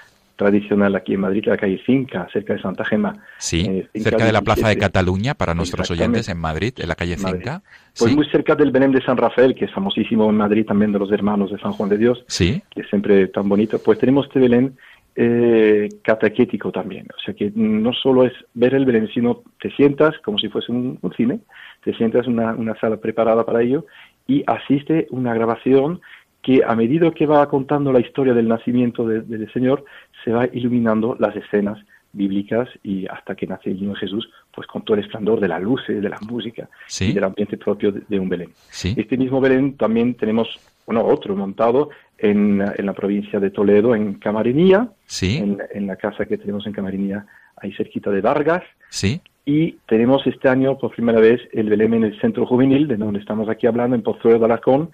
[0.41, 3.13] tradicional aquí en Madrid, la calle Finca, cerca de Santa Gema.
[3.37, 6.95] Sí, eh, cerca de la Plaza de Cataluña, para nuestros oyentes en Madrid, en la
[6.95, 7.63] calle Finca.
[7.99, 10.99] Pues muy cerca del Belén de San Rafael, que es famosísimo en Madrid también de
[10.99, 12.63] los hermanos de San Juan de Dios, sí.
[12.71, 13.79] que es siempre tan bonito.
[13.85, 14.79] Pues tenemos este Belén
[15.15, 17.07] eh, catequético también.
[17.15, 20.73] O sea que no solo es ver el Belén, sino te sientas como si fuese
[20.73, 21.41] un, cine,
[21.85, 23.85] te sientas en una, una sala preparada para ello
[24.27, 26.01] y asiste una grabación
[26.43, 29.85] que a medida que va contando la historia del nacimiento del Señor,
[30.25, 31.79] se va iluminando las escenas
[32.13, 35.59] bíblicas y hasta que nace el niño Jesús, pues con todo el esplendor de la
[35.59, 36.69] luz, de la música
[37.01, 38.51] y del ambiente propio de, un Belén.
[38.97, 40.49] Este mismo Belén también tenemos
[40.87, 44.89] bueno, otro montado en, la provincia de Toledo, en Camarinía,
[45.23, 47.27] en, en, la casa que tenemos en Camarinía,
[47.57, 48.65] ahí cerquita de Vargas.
[48.89, 49.21] Sí.
[49.47, 53.21] Y tenemos este año por primera vez el Belén en el centro juvenil, de donde
[53.21, 54.91] estamos aquí hablando, en Pozuelo de Alarcón,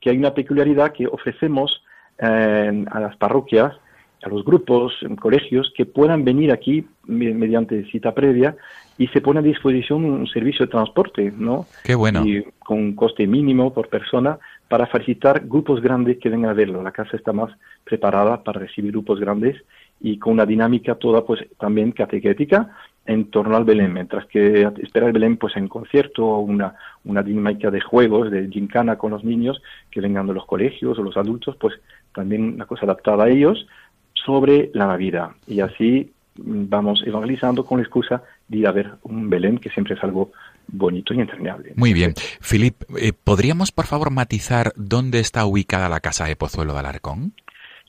[0.00, 1.82] que hay una peculiaridad que ofrecemos
[2.18, 3.74] eh, a las parroquias,
[4.22, 8.56] a los grupos, en colegios, que puedan venir aquí mediante cita previa
[8.98, 11.66] y se pone a disposición un servicio de transporte, ¿no?
[11.84, 12.24] Qué bueno.
[12.26, 14.38] Y con un coste mínimo por persona
[14.68, 16.82] para facilitar grupos grandes que vengan a verlo.
[16.82, 17.50] La casa está más
[17.82, 19.56] preparada para recibir grupos grandes
[20.00, 22.70] y con una dinámica toda pues también catequética
[23.06, 26.74] en torno al Belén, mientras que espera el Belén pues en concierto o una,
[27.04, 31.02] una dinámica de juegos, de gincana con los niños que vengan de los colegios o
[31.02, 31.74] los adultos, pues
[32.14, 33.66] también una cosa adaptada a ellos
[34.14, 35.30] sobre la Navidad.
[35.46, 39.94] Y así vamos evangelizando con la excusa de ir a ver un Belén, que siempre
[39.94, 40.32] es algo
[40.68, 41.72] bonito y entrañable.
[41.76, 42.14] Muy bien.
[42.40, 47.32] Filip, eh, ¿podríamos por favor matizar dónde está ubicada la casa de Pozuelo de Alarcón?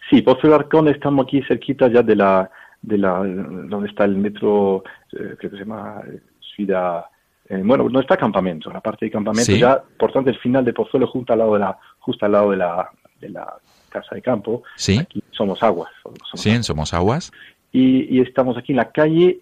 [0.10, 2.50] Sí, Pozuelo de Alarcón estamos aquí cerquita ya de la
[2.82, 4.84] de la donde está el metro,
[5.18, 6.20] creo que se llama eh,
[6.56, 7.06] Ciudad,
[7.50, 10.74] eh, bueno, no está campamento, la parte de campamento ya, por tanto el final de
[10.74, 12.90] Pozuelo justo al lado de la, justo al lado de la,
[13.20, 13.56] de la
[13.90, 14.98] casa de campo, sí.
[14.98, 15.92] aquí somos aguas.
[16.36, 17.32] sí, en somos aguas.
[17.72, 19.40] Y, y, estamos aquí en la calle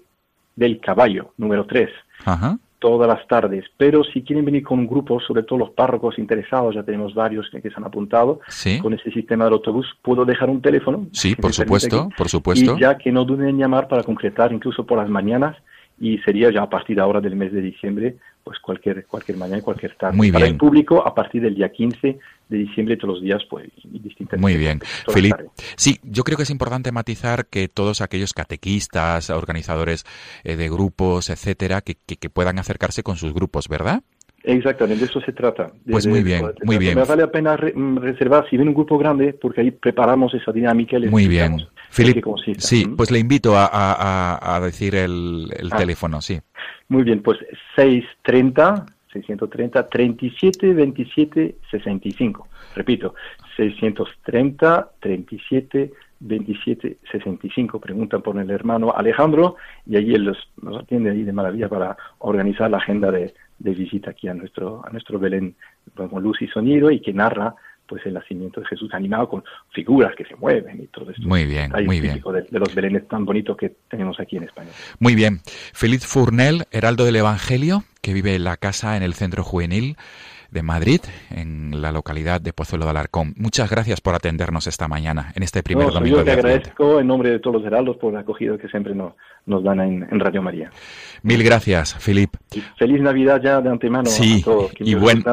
[0.55, 1.89] del caballo, número 3.
[2.25, 3.65] Ajá todas las tardes.
[3.77, 7.49] Pero si quieren venir con un grupo, sobre todo los párrocos interesados, ya tenemos varios
[7.49, 8.39] que, se han apuntado,
[8.81, 11.07] con ese sistema del autobús, puedo dejar un teléfono.
[11.11, 12.77] Sí, por supuesto, por supuesto.
[12.77, 15.55] Y ya que no duden en llamar para concretar, incluso por las mañanas,
[15.99, 18.15] y sería ya a partir de ahora del mes de diciembre,
[18.49, 20.17] pues cualquier, cualquier mañana y cualquier tarde.
[20.17, 20.33] Muy bien.
[20.33, 22.17] Para el público, a partir del día 15
[22.49, 24.39] de diciembre, todos los días, pues, distintas.
[24.39, 24.79] Muy bien.
[25.07, 25.45] Felipe,
[25.75, 30.03] sí, yo creo que es importante matizar que todos aquellos catequistas, organizadores
[30.43, 34.01] eh, de grupos, etcétera, que, que, puedan acercarse con sus grupos, ¿verdad?
[34.41, 35.71] Exactamente, de eso se trata.
[35.87, 36.95] pues muy bien, muy bien.
[36.95, 40.51] Me vale la pena mm, reservar si viene un grupo grande, porque ahí preparamos esa
[40.51, 40.97] dinámica.
[41.07, 41.67] muy bien.
[41.91, 42.21] Felipe,
[42.57, 45.77] sí, pues le invito a, decir el, el ah.
[45.77, 46.39] teléfono, sí.
[46.89, 47.39] Muy bien, pues
[47.75, 52.47] 630, 630, 37, 27, 65.
[52.75, 53.15] Repito,
[53.55, 61.11] 630, 37, 27 65 preguntan por el hermano Alejandro y allí él los, nos atiende
[61.11, 65.55] ahí de maravilla para organizar la agenda de, visita aquí a nuestro a nuestro Belén
[65.95, 67.55] con luz y sonido y que narra
[67.89, 71.27] pues el nacimiento de Jesús animado con figuras que se mueven y todo esto.
[71.27, 72.21] Muy bien, muy bien.
[72.23, 74.69] De, de, los belenes tan bonitos que tenemos aquí en España.
[74.99, 75.39] Muy bien.
[75.73, 79.97] Feliz Furnel, heraldo del Evangelio, que vive en la casa en el centro juvenil
[80.51, 83.33] de Madrid, en la localidad de Pozuelo de Alarcón.
[83.37, 87.31] Muchas gracias por atendernos esta mañana, en este primer domingo yo te agradezco en nombre
[87.31, 89.13] de todos los heraldos por la acogida que siempre nos,
[89.45, 90.71] nos dan en, Radio María.
[91.23, 92.35] Mil gracias, Filip.
[92.77, 94.71] feliz Navidad ya de antemano sí, a todos.
[94.79, 95.23] y buen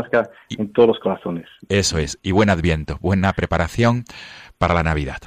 [0.51, 1.47] en todos los corazones.
[1.69, 4.05] Eso es, y buen Adviento, buena preparación
[4.59, 5.19] para la Navidad.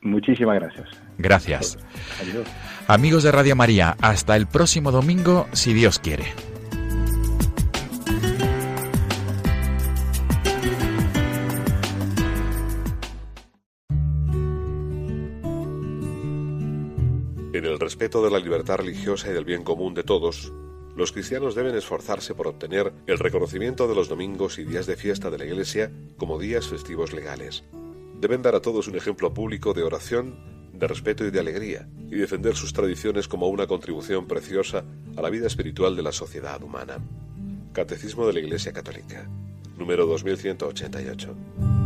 [0.00, 0.88] Muchísimas gracias.
[1.16, 1.78] Gracias.
[2.86, 6.24] Amigos de Radio María, hasta el próximo domingo, si Dios quiere.
[17.84, 20.54] Respeto de la libertad religiosa y del bien común de todos,
[20.96, 25.28] los cristianos deben esforzarse por obtener el reconocimiento de los domingos y días de fiesta
[25.28, 27.62] de la Iglesia como días festivos legales.
[28.18, 32.14] Deben dar a todos un ejemplo público de oración, de respeto y de alegría, y
[32.14, 37.04] defender sus tradiciones como una contribución preciosa a la vida espiritual de la sociedad humana.
[37.74, 39.28] Catecismo de la Iglesia Católica,
[39.76, 41.83] número 2188.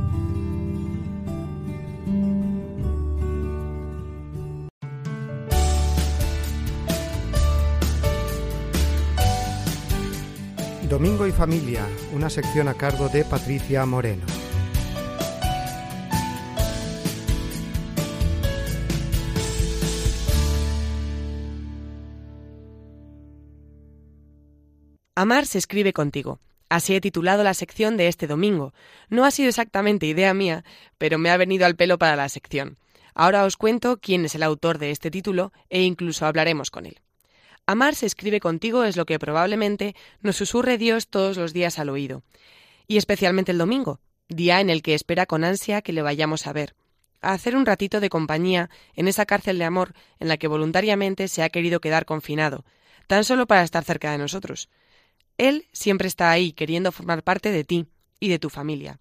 [10.89, 14.24] Domingo y Familia, una sección a cargo de Patricia Moreno.
[25.14, 26.41] Amar se escribe contigo.
[26.70, 28.72] Así he titulado la sección de este domingo.
[29.11, 30.64] No ha sido exactamente idea mía,
[30.97, 32.78] pero me ha venido al pelo para la sección.
[33.14, 37.03] Ahora os cuento quién es el autor de este título e incluso hablaremos con él.
[37.68, 41.90] Amar se escribe contigo es lo que probablemente nos susurre Dios todos los días al
[41.90, 42.22] oído,
[42.86, 46.54] y especialmente el domingo, día en el que espera con ansia que le vayamos a
[46.54, 46.74] ver,
[47.20, 51.28] a hacer un ratito de compañía en esa cárcel de amor en la que voluntariamente
[51.28, 52.64] se ha querido quedar confinado,
[53.06, 54.70] tan solo para estar cerca de nosotros.
[55.36, 57.84] Él siempre está ahí queriendo formar parte de ti
[58.18, 58.98] y de tu familia,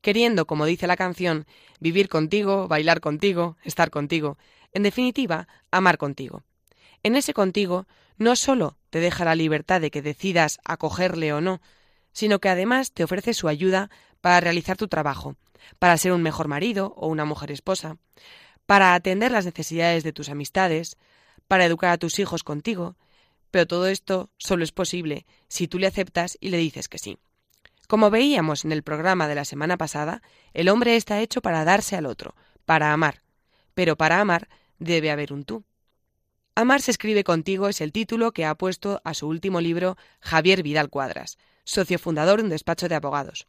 [0.00, 1.46] queriendo, como dice la canción,
[1.78, 4.38] vivir contigo, bailar contigo, estar contigo,
[4.72, 6.42] en definitiva, amar contigo.
[7.02, 7.86] En ese contigo
[8.16, 11.60] no solo te deja la libertad de que decidas acogerle o no,
[12.12, 13.90] sino que además te ofrece su ayuda
[14.20, 15.36] para realizar tu trabajo,
[15.78, 17.96] para ser un mejor marido o una mujer esposa,
[18.66, 20.96] para atender las necesidades de tus amistades,
[21.46, 22.96] para educar a tus hijos contigo,
[23.50, 27.18] pero todo esto solo es posible si tú le aceptas y le dices que sí.
[27.86, 30.20] Como veíamos en el programa de la semana pasada,
[30.52, 32.34] el hombre está hecho para darse al otro,
[32.66, 33.22] para amar,
[33.72, 35.64] pero para amar debe haber un tú.
[36.60, 40.64] Amar se escribe contigo es el título que ha puesto a su último libro Javier
[40.64, 43.46] Vidal Cuadras, socio fundador de un despacho de abogados.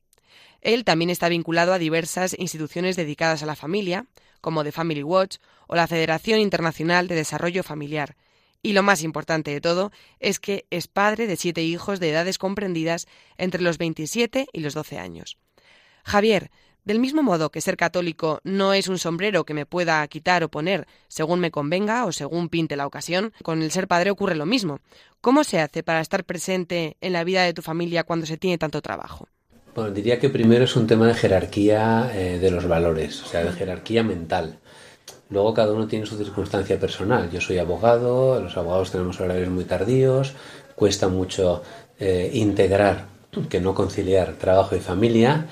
[0.62, 4.06] Él también está vinculado a diversas instituciones dedicadas a la familia,
[4.42, 8.16] como The Family Watch o la Federación Internacional de Desarrollo Familiar.
[8.62, 12.38] Y lo más importante de todo es que es padre de siete hijos de edades
[12.38, 13.08] comprendidas
[13.40, 15.40] entre los 27 y los 12 años.
[16.04, 16.52] Javier,
[16.90, 20.50] del mismo modo que ser católico no es un sombrero que me pueda quitar o
[20.50, 24.48] poner según me convenga o según pinte la ocasión, con el ser padre ocurre lo
[24.48, 24.80] mismo.
[25.22, 28.58] ¿Cómo se hace para estar presente en la vida de tu familia cuando se tiene
[28.58, 29.28] tanto trabajo?
[29.76, 33.44] Bueno, diría que primero es un tema de jerarquía eh, de los valores, o sea,
[33.44, 34.58] de jerarquía mental.
[35.30, 37.30] Luego cada uno tiene su circunstancia personal.
[37.30, 40.34] Yo soy abogado, los abogados tenemos horarios muy tardíos,
[40.74, 41.62] cuesta mucho
[42.00, 43.06] eh, integrar,
[43.48, 45.46] que no conciliar trabajo y familia.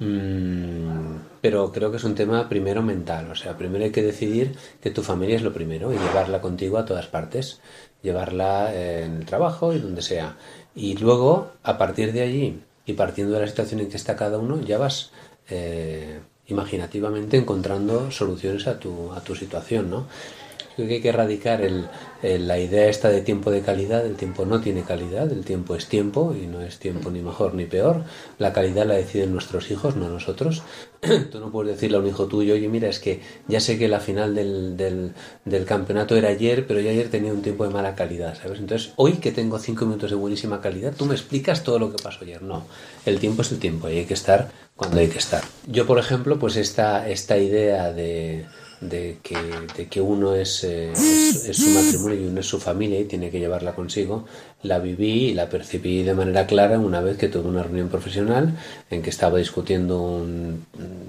[0.00, 4.56] Mm, pero creo que es un tema primero mental, o sea, primero hay que decidir
[4.80, 7.60] que tu familia es lo primero y llevarla contigo a todas partes,
[8.02, 10.38] llevarla en el trabajo y donde sea.
[10.74, 14.38] Y luego, a partir de allí y partiendo de la situación en que está cada
[14.38, 15.10] uno, ya vas
[15.50, 20.06] eh, imaginativamente encontrando soluciones a tu, a tu situación, ¿no?
[20.76, 21.88] Creo que hay que erradicar el,
[22.22, 24.04] la idea esta de tiempo de calidad.
[24.06, 27.54] El tiempo no tiene calidad, el tiempo es tiempo y no es tiempo ni mejor
[27.54, 28.04] ni peor.
[28.38, 30.62] La calidad la deciden nuestros hijos, no nosotros.
[31.30, 33.88] Tú no puedes decirle a un hijo tuyo, oye, mira, es que ya sé que
[33.88, 35.12] la final del, del,
[35.44, 38.60] del campeonato era ayer, pero yo ayer tenía un tiempo de mala calidad, ¿sabes?
[38.60, 42.02] Entonces, hoy que tengo cinco minutos de buenísima calidad, tú me explicas todo lo que
[42.02, 42.42] pasó ayer.
[42.42, 42.64] No,
[43.06, 45.42] el tiempo es el tiempo y hay que estar cuando hay que estar.
[45.66, 48.46] Yo, por ejemplo, pues esta, esta idea de
[48.80, 49.36] de que,
[49.76, 53.30] de que uno es, eh, es, su matrimonio y uno es su familia y tiene
[53.30, 54.24] que llevarla consigo,
[54.62, 58.56] la viví y la percibí de manera clara una vez que tuve una reunión profesional
[58.90, 60.66] en que estaba discutiendo, un,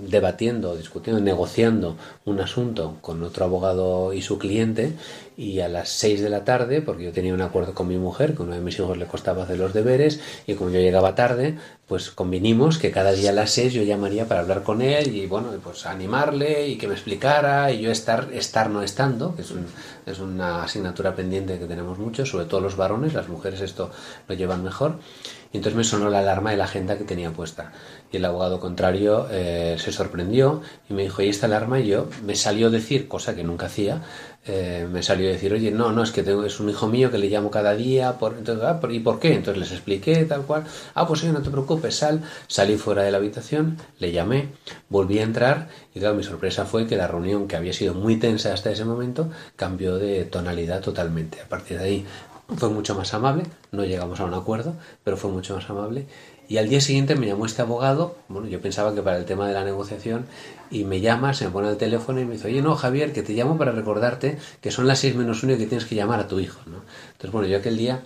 [0.07, 4.93] debatiendo, discutiendo, negociando un asunto con otro abogado y su cliente
[5.35, 8.35] y a las 6 de la tarde, porque yo tenía un acuerdo con mi mujer,
[8.35, 11.57] que uno de mis hijos le costaba hacer los deberes y como yo llegaba tarde,
[11.87, 15.25] pues convinimos que cada día a las 6 yo llamaría para hablar con él y
[15.25, 19.51] bueno, pues animarle y que me explicara y yo estar, estar no estando, que es,
[20.05, 23.91] es una asignatura pendiente que tenemos mucho, sobre todo los varones, las mujeres esto
[24.27, 24.99] lo llevan mejor.
[25.53, 27.73] Y entonces me sonó la alarma de la agenda que tenía puesta.
[28.11, 31.79] Y el abogado contrario eh, se sorprendió y me dijo, ¿y esta alarma?
[31.79, 34.01] Y yo me salió a decir, cosa que nunca hacía,
[34.45, 37.11] eh, me salió a decir, oye, no, no, es que tengo, es un hijo mío
[37.11, 39.35] que le llamo cada día, por, entonces, ah, ¿y por qué?
[39.35, 40.63] Entonces les expliqué tal cual,
[40.95, 44.49] ah, pues oye, no te preocupes, sal, salí fuera de la habitación, le llamé,
[44.89, 48.17] volví a entrar y claro, mi sorpresa fue que la reunión que había sido muy
[48.17, 51.39] tensa hasta ese momento cambió de tonalidad totalmente.
[51.41, 52.05] A partir de ahí
[52.57, 56.07] fue mucho más amable, no llegamos a un acuerdo, pero fue mucho más amable
[56.51, 59.47] y al día siguiente me llamó este abogado, bueno, yo pensaba que para el tema
[59.47, 60.25] de la negociación,
[60.69, 63.23] y me llama, se me pone el teléfono y me dice, oye, no, Javier, que
[63.23, 66.19] te llamo para recordarte que son las seis menos uno y que tienes que llamar
[66.19, 66.81] a tu hijo, ¿no?
[67.13, 68.03] Entonces, bueno, yo aquel día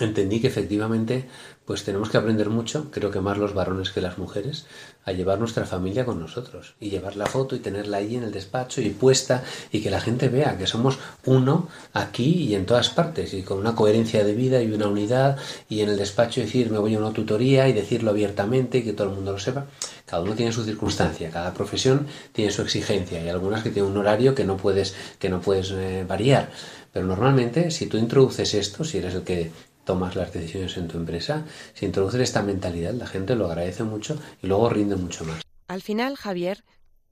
[0.00, 1.26] entendí que efectivamente
[1.70, 4.66] pues tenemos que aprender mucho, creo que más los varones que las mujeres,
[5.04, 8.32] a llevar nuestra familia con nosotros y llevar la foto y tenerla ahí en el
[8.32, 12.90] despacho y puesta y que la gente vea que somos uno aquí y en todas
[12.90, 15.36] partes y con una coherencia de vida y una unidad
[15.68, 18.92] y en el despacho decir me voy a una tutoría y decirlo abiertamente y que
[18.92, 19.66] todo el mundo lo sepa.
[20.06, 23.98] Cada uno tiene su circunstancia, cada profesión tiene su exigencia y algunas que tienen un
[23.98, 26.50] horario que no puedes, que no puedes eh, variar.
[26.92, 29.52] Pero normalmente, si tú introduces esto, si eres el que
[29.90, 34.16] tomas las decisiones en tu empresa, si introduces esta mentalidad, la gente lo agradece mucho
[34.40, 35.42] y luego rinde mucho más.
[35.66, 36.62] Al final, Javier,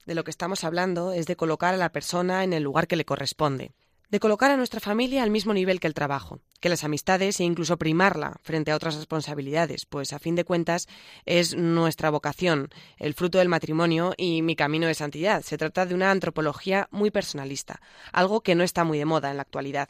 [0.07, 2.95] de lo que estamos hablando es de colocar a la persona en el lugar que
[2.95, 3.73] le corresponde,
[4.11, 7.45] de colocar a nuestra familia al mismo nivel que el trabajo, que las amistades e
[7.45, 10.87] incluso primarla frente a otras responsabilidades, pues a fin de cuentas
[11.27, 12.69] es nuestra vocación,
[12.99, 15.43] el fruto del matrimonio y mi camino de santidad.
[15.43, 17.81] Se trata de una antropología muy personalista,
[18.13, 19.89] algo que no está muy de moda en la actualidad.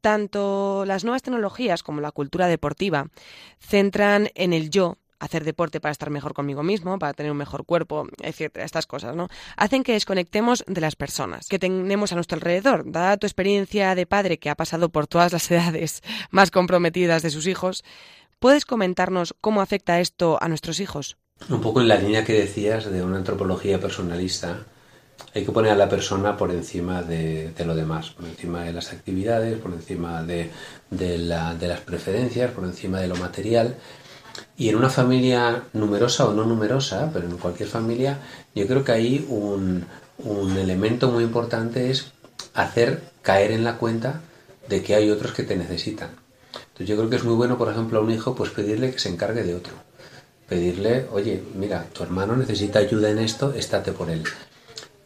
[0.00, 3.08] Tanto las nuevas tecnologías como la cultura deportiva
[3.58, 7.64] centran en el yo, hacer deporte para estar mejor conmigo mismo, para tener un mejor
[7.64, 9.28] cuerpo, etcétera, estas cosas, ¿no?
[9.56, 12.90] Hacen que desconectemos de las personas que tenemos a nuestro alrededor.
[12.90, 17.30] Dada tu experiencia de padre que ha pasado por todas las edades más comprometidas de
[17.30, 17.84] sus hijos,
[18.38, 21.16] ¿puedes comentarnos cómo afecta esto a nuestros hijos?
[21.48, 24.66] Un poco en la línea que decías de una antropología personalista,
[25.34, 28.92] hay que poner a la persona por encima de, lo demás, por encima de las
[28.92, 30.50] actividades, por encima de,
[30.90, 33.76] las preferencias, por encima de lo material.
[34.56, 38.18] Y en una familia numerosa o no numerosa, pero en cualquier familia,
[38.54, 39.84] yo creo que ahí un,
[40.18, 42.12] un elemento muy importante es
[42.54, 44.20] hacer caer en la cuenta
[44.68, 46.10] de que hay otros que te necesitan.
[46.52, 48.98] Entonces yo creo que es muy bueno, por ejemplo, a un hijo, pues pedirle que
[48.98, 49.72] se encargue de otro.
[50.48, 54.22] Pedirle, oye, mira, tu hermano necesita ayuda en esto, estate por él.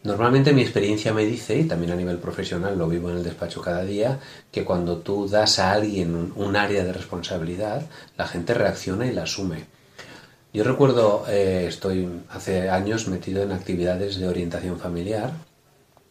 [0.03, 3.61] Normalmente mi experiencia me dice, y también a nivel profesional lo vivo en el despacho
[3.61, 4.19] cada día,
[4.51, 7.83] que cuando tú das a alguien un, área de responsabilidad,
[8.17, 9.65] la gente reacciona y la asume.
[10.53, 15.31] Yo recuerdo, eh, estoy hace años metido en actividades de orientación familiar.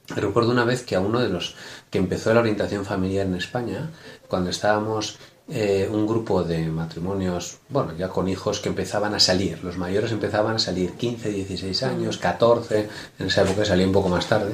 [0.08, 1.54] Recuerdo una vez que a uno de los
[1.90, 3.90] que empezó la orientación familiar en España,
[4.26, 5.18] cuando estábamos
[5.48, 9.62] eh, un grupo de matrimonios, bueno, ya con hijos que empezaban a salir.
[9.64, 12.88] Los mayores empezaban a salir 15, 16 años, 14,
[13.18, 14.52] en esa época salía un poco más tarde.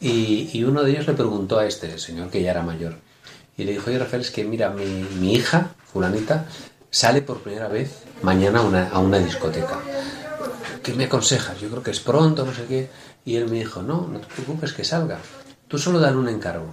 [0.00, 2.96] Y, uno de ellos le preguntó a este señor, que ya era mayor,
[3.56, 6.46] y le dijo, oye Rafael, es que mira, mi, hija, fulanita,
[6.90, 8.60] sale por primera vez mañana
[8.92, 9.78] a una, discoteca.
[10.82, 11.60] ¿Qué me aconsejas?
[11.60, 12.90] Yo creo que es pronto, no sé qué.
[13.24, 15.18] Y él me dijo, no, no te preocupes que salga.
[15.68, 16.72] Tú solo dale un encargo.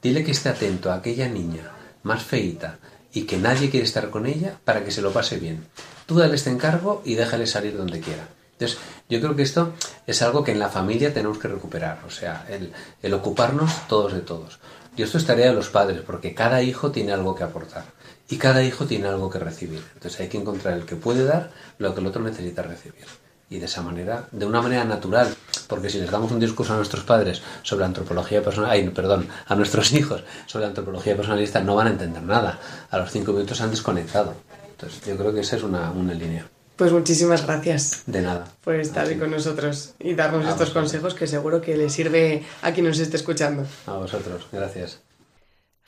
[0.00, 2.78] Dile que esté atento a aquella niña más feita
[3.12, 5.66] y que nadie quiere estar con ella para que se lo pase bien.
[6.06, 8.28] Tú dale este encargo y déjale salir donde quiera.
[8.52, 8.78] Entonces,
[9.08, 9.72] yo creo que esto
[10.06, 12.72] es algo que en la familia tenemos que recuperar, o sea, el,
[13.02, 14.58] el ocuparnos todos de todos.
[14.96, 17.84] Y esto es tarea de los padres, porque cada hijo tiene algo que aportar
[18.28, 19.82] y cada hijo tiene algo que recibir.
[19.94, 23.06] Entonces hay que encontrar el que puede dar lo que el otro necesita recibir.
[23.50, 25.34] Y de esa manera, de una manera natural,
[25.66, 29.54] porque si les damos un discurso a nuestros padres sobre antropología personal, ay, perdón, a
[29.56, 32.60] nuestros hijos sobre antropología personalista, no van a entender nada.
[32.90, 34.34] A los cinco minutos se han desconectado.
[34.70, 36.46] Entonces, yo creo que esa es una, una línea.
[36.76, 38.04] Pues muchísimas gracias.
[38.06, 38.46] De nada.
[38.64, 42.72] Por estar ahí con nosotros y darnos estos consejos que seguro que le sirve a
[42.72, 43.66] quien nos esté escuchando.
[43.86, 45.00] A vosotros, gracias.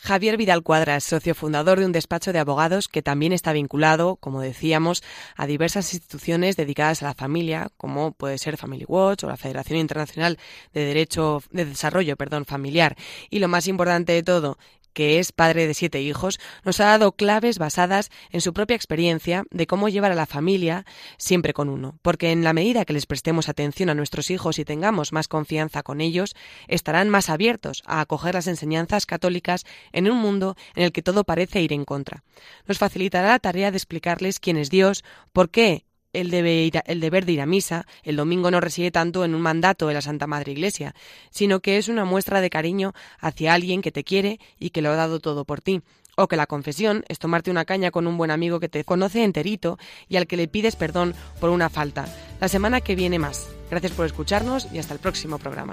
[0.05, 4.41] Javier Vidal Cuadras, socio fundador de un despacho de abogados que también está vinculado, como
[4.41, 5.01] decíamos,
[5.37, 9.79] a diversas instituciones dedicadas a la familia, como puede ser Family Watch o la Federación
[9.79, 10.41] Internacional
[10.75, 12.97] de Derecho de Desarrollo, perdón, familiar.
[13.31, 14.59] Y lo más importante de todo,
[14.93, 19.45] que es padre de siete hijos, nos ha dado claves basadas en su propia experiencia
[19.51, 20.85] de cómo llevar a la familia
[21.19, 24.65] siempre con uno, porque en la medida que les prestemos atención a nuestros hijos y
[24.65, 26.35] tengamos más confianza con ellos,
[26.69, 31.25] estarán más abiertos a acoger las enseñanzas católicas en un mundo en el que todo
[31.25, 32.25] parece ir en contra.
[32.67, 37.33] Nos facilitará la tarea de explicarles quién es Dios, por qué el, el deber de
[37.33, 40.53] ir a misa el domingo no reside tanto en un mandato de la Santa Madre
[40.53, 40.95] Iglesia,
[41.31, 44.91] sino que es una muestra de cariño hacia alguien que te quiere y que lo
[44.91, 45.83] ha dado todo por ti.
[46.15, 49.25] O que la confesión es tomarte una caña con un buen amigo que te conoce
[49.25, 52.05] enterito y al que le pides perdón por una falta.
[52.39, 53.49] La semana que viene más.
[53.71, 55.73] Gracias por escucharnos y hasta el próximo programa.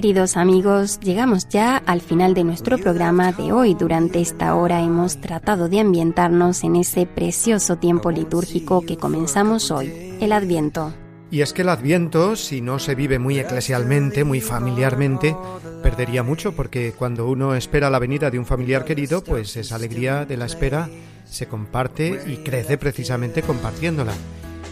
[0.00, 3.74] Queridos amigos, llegamos ya al final de nuestro programa de hoy.
[3.74, 10.16] Durante esta hora hemos tratado de ambientarnos en ese precioso tiempo litúrgico que comenzamos hoy,
[10.18, 10.94] el Adviento.
[11.30, 15.36] Y es que el Adviento, si no se vive muy eclesialmente, muy familiarmente,
[15.82, 20.24] perdería mucho porque cuando uno espera la venida de un familiar querido, pues esa alegría
[20.24, 20.88] de la espera
[21.26, 24.14] se comparte y crece precisamente compartiéndola.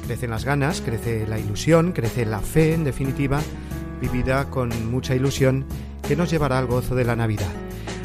[0.07, 3.43] Crecen las ganas, crece la ilusión, crece la fe, en definitiva,
[3.99, 5.64] vivida con mucha ilusión
[6.07, 7.51] que nos llevará al gozo de la Navidad.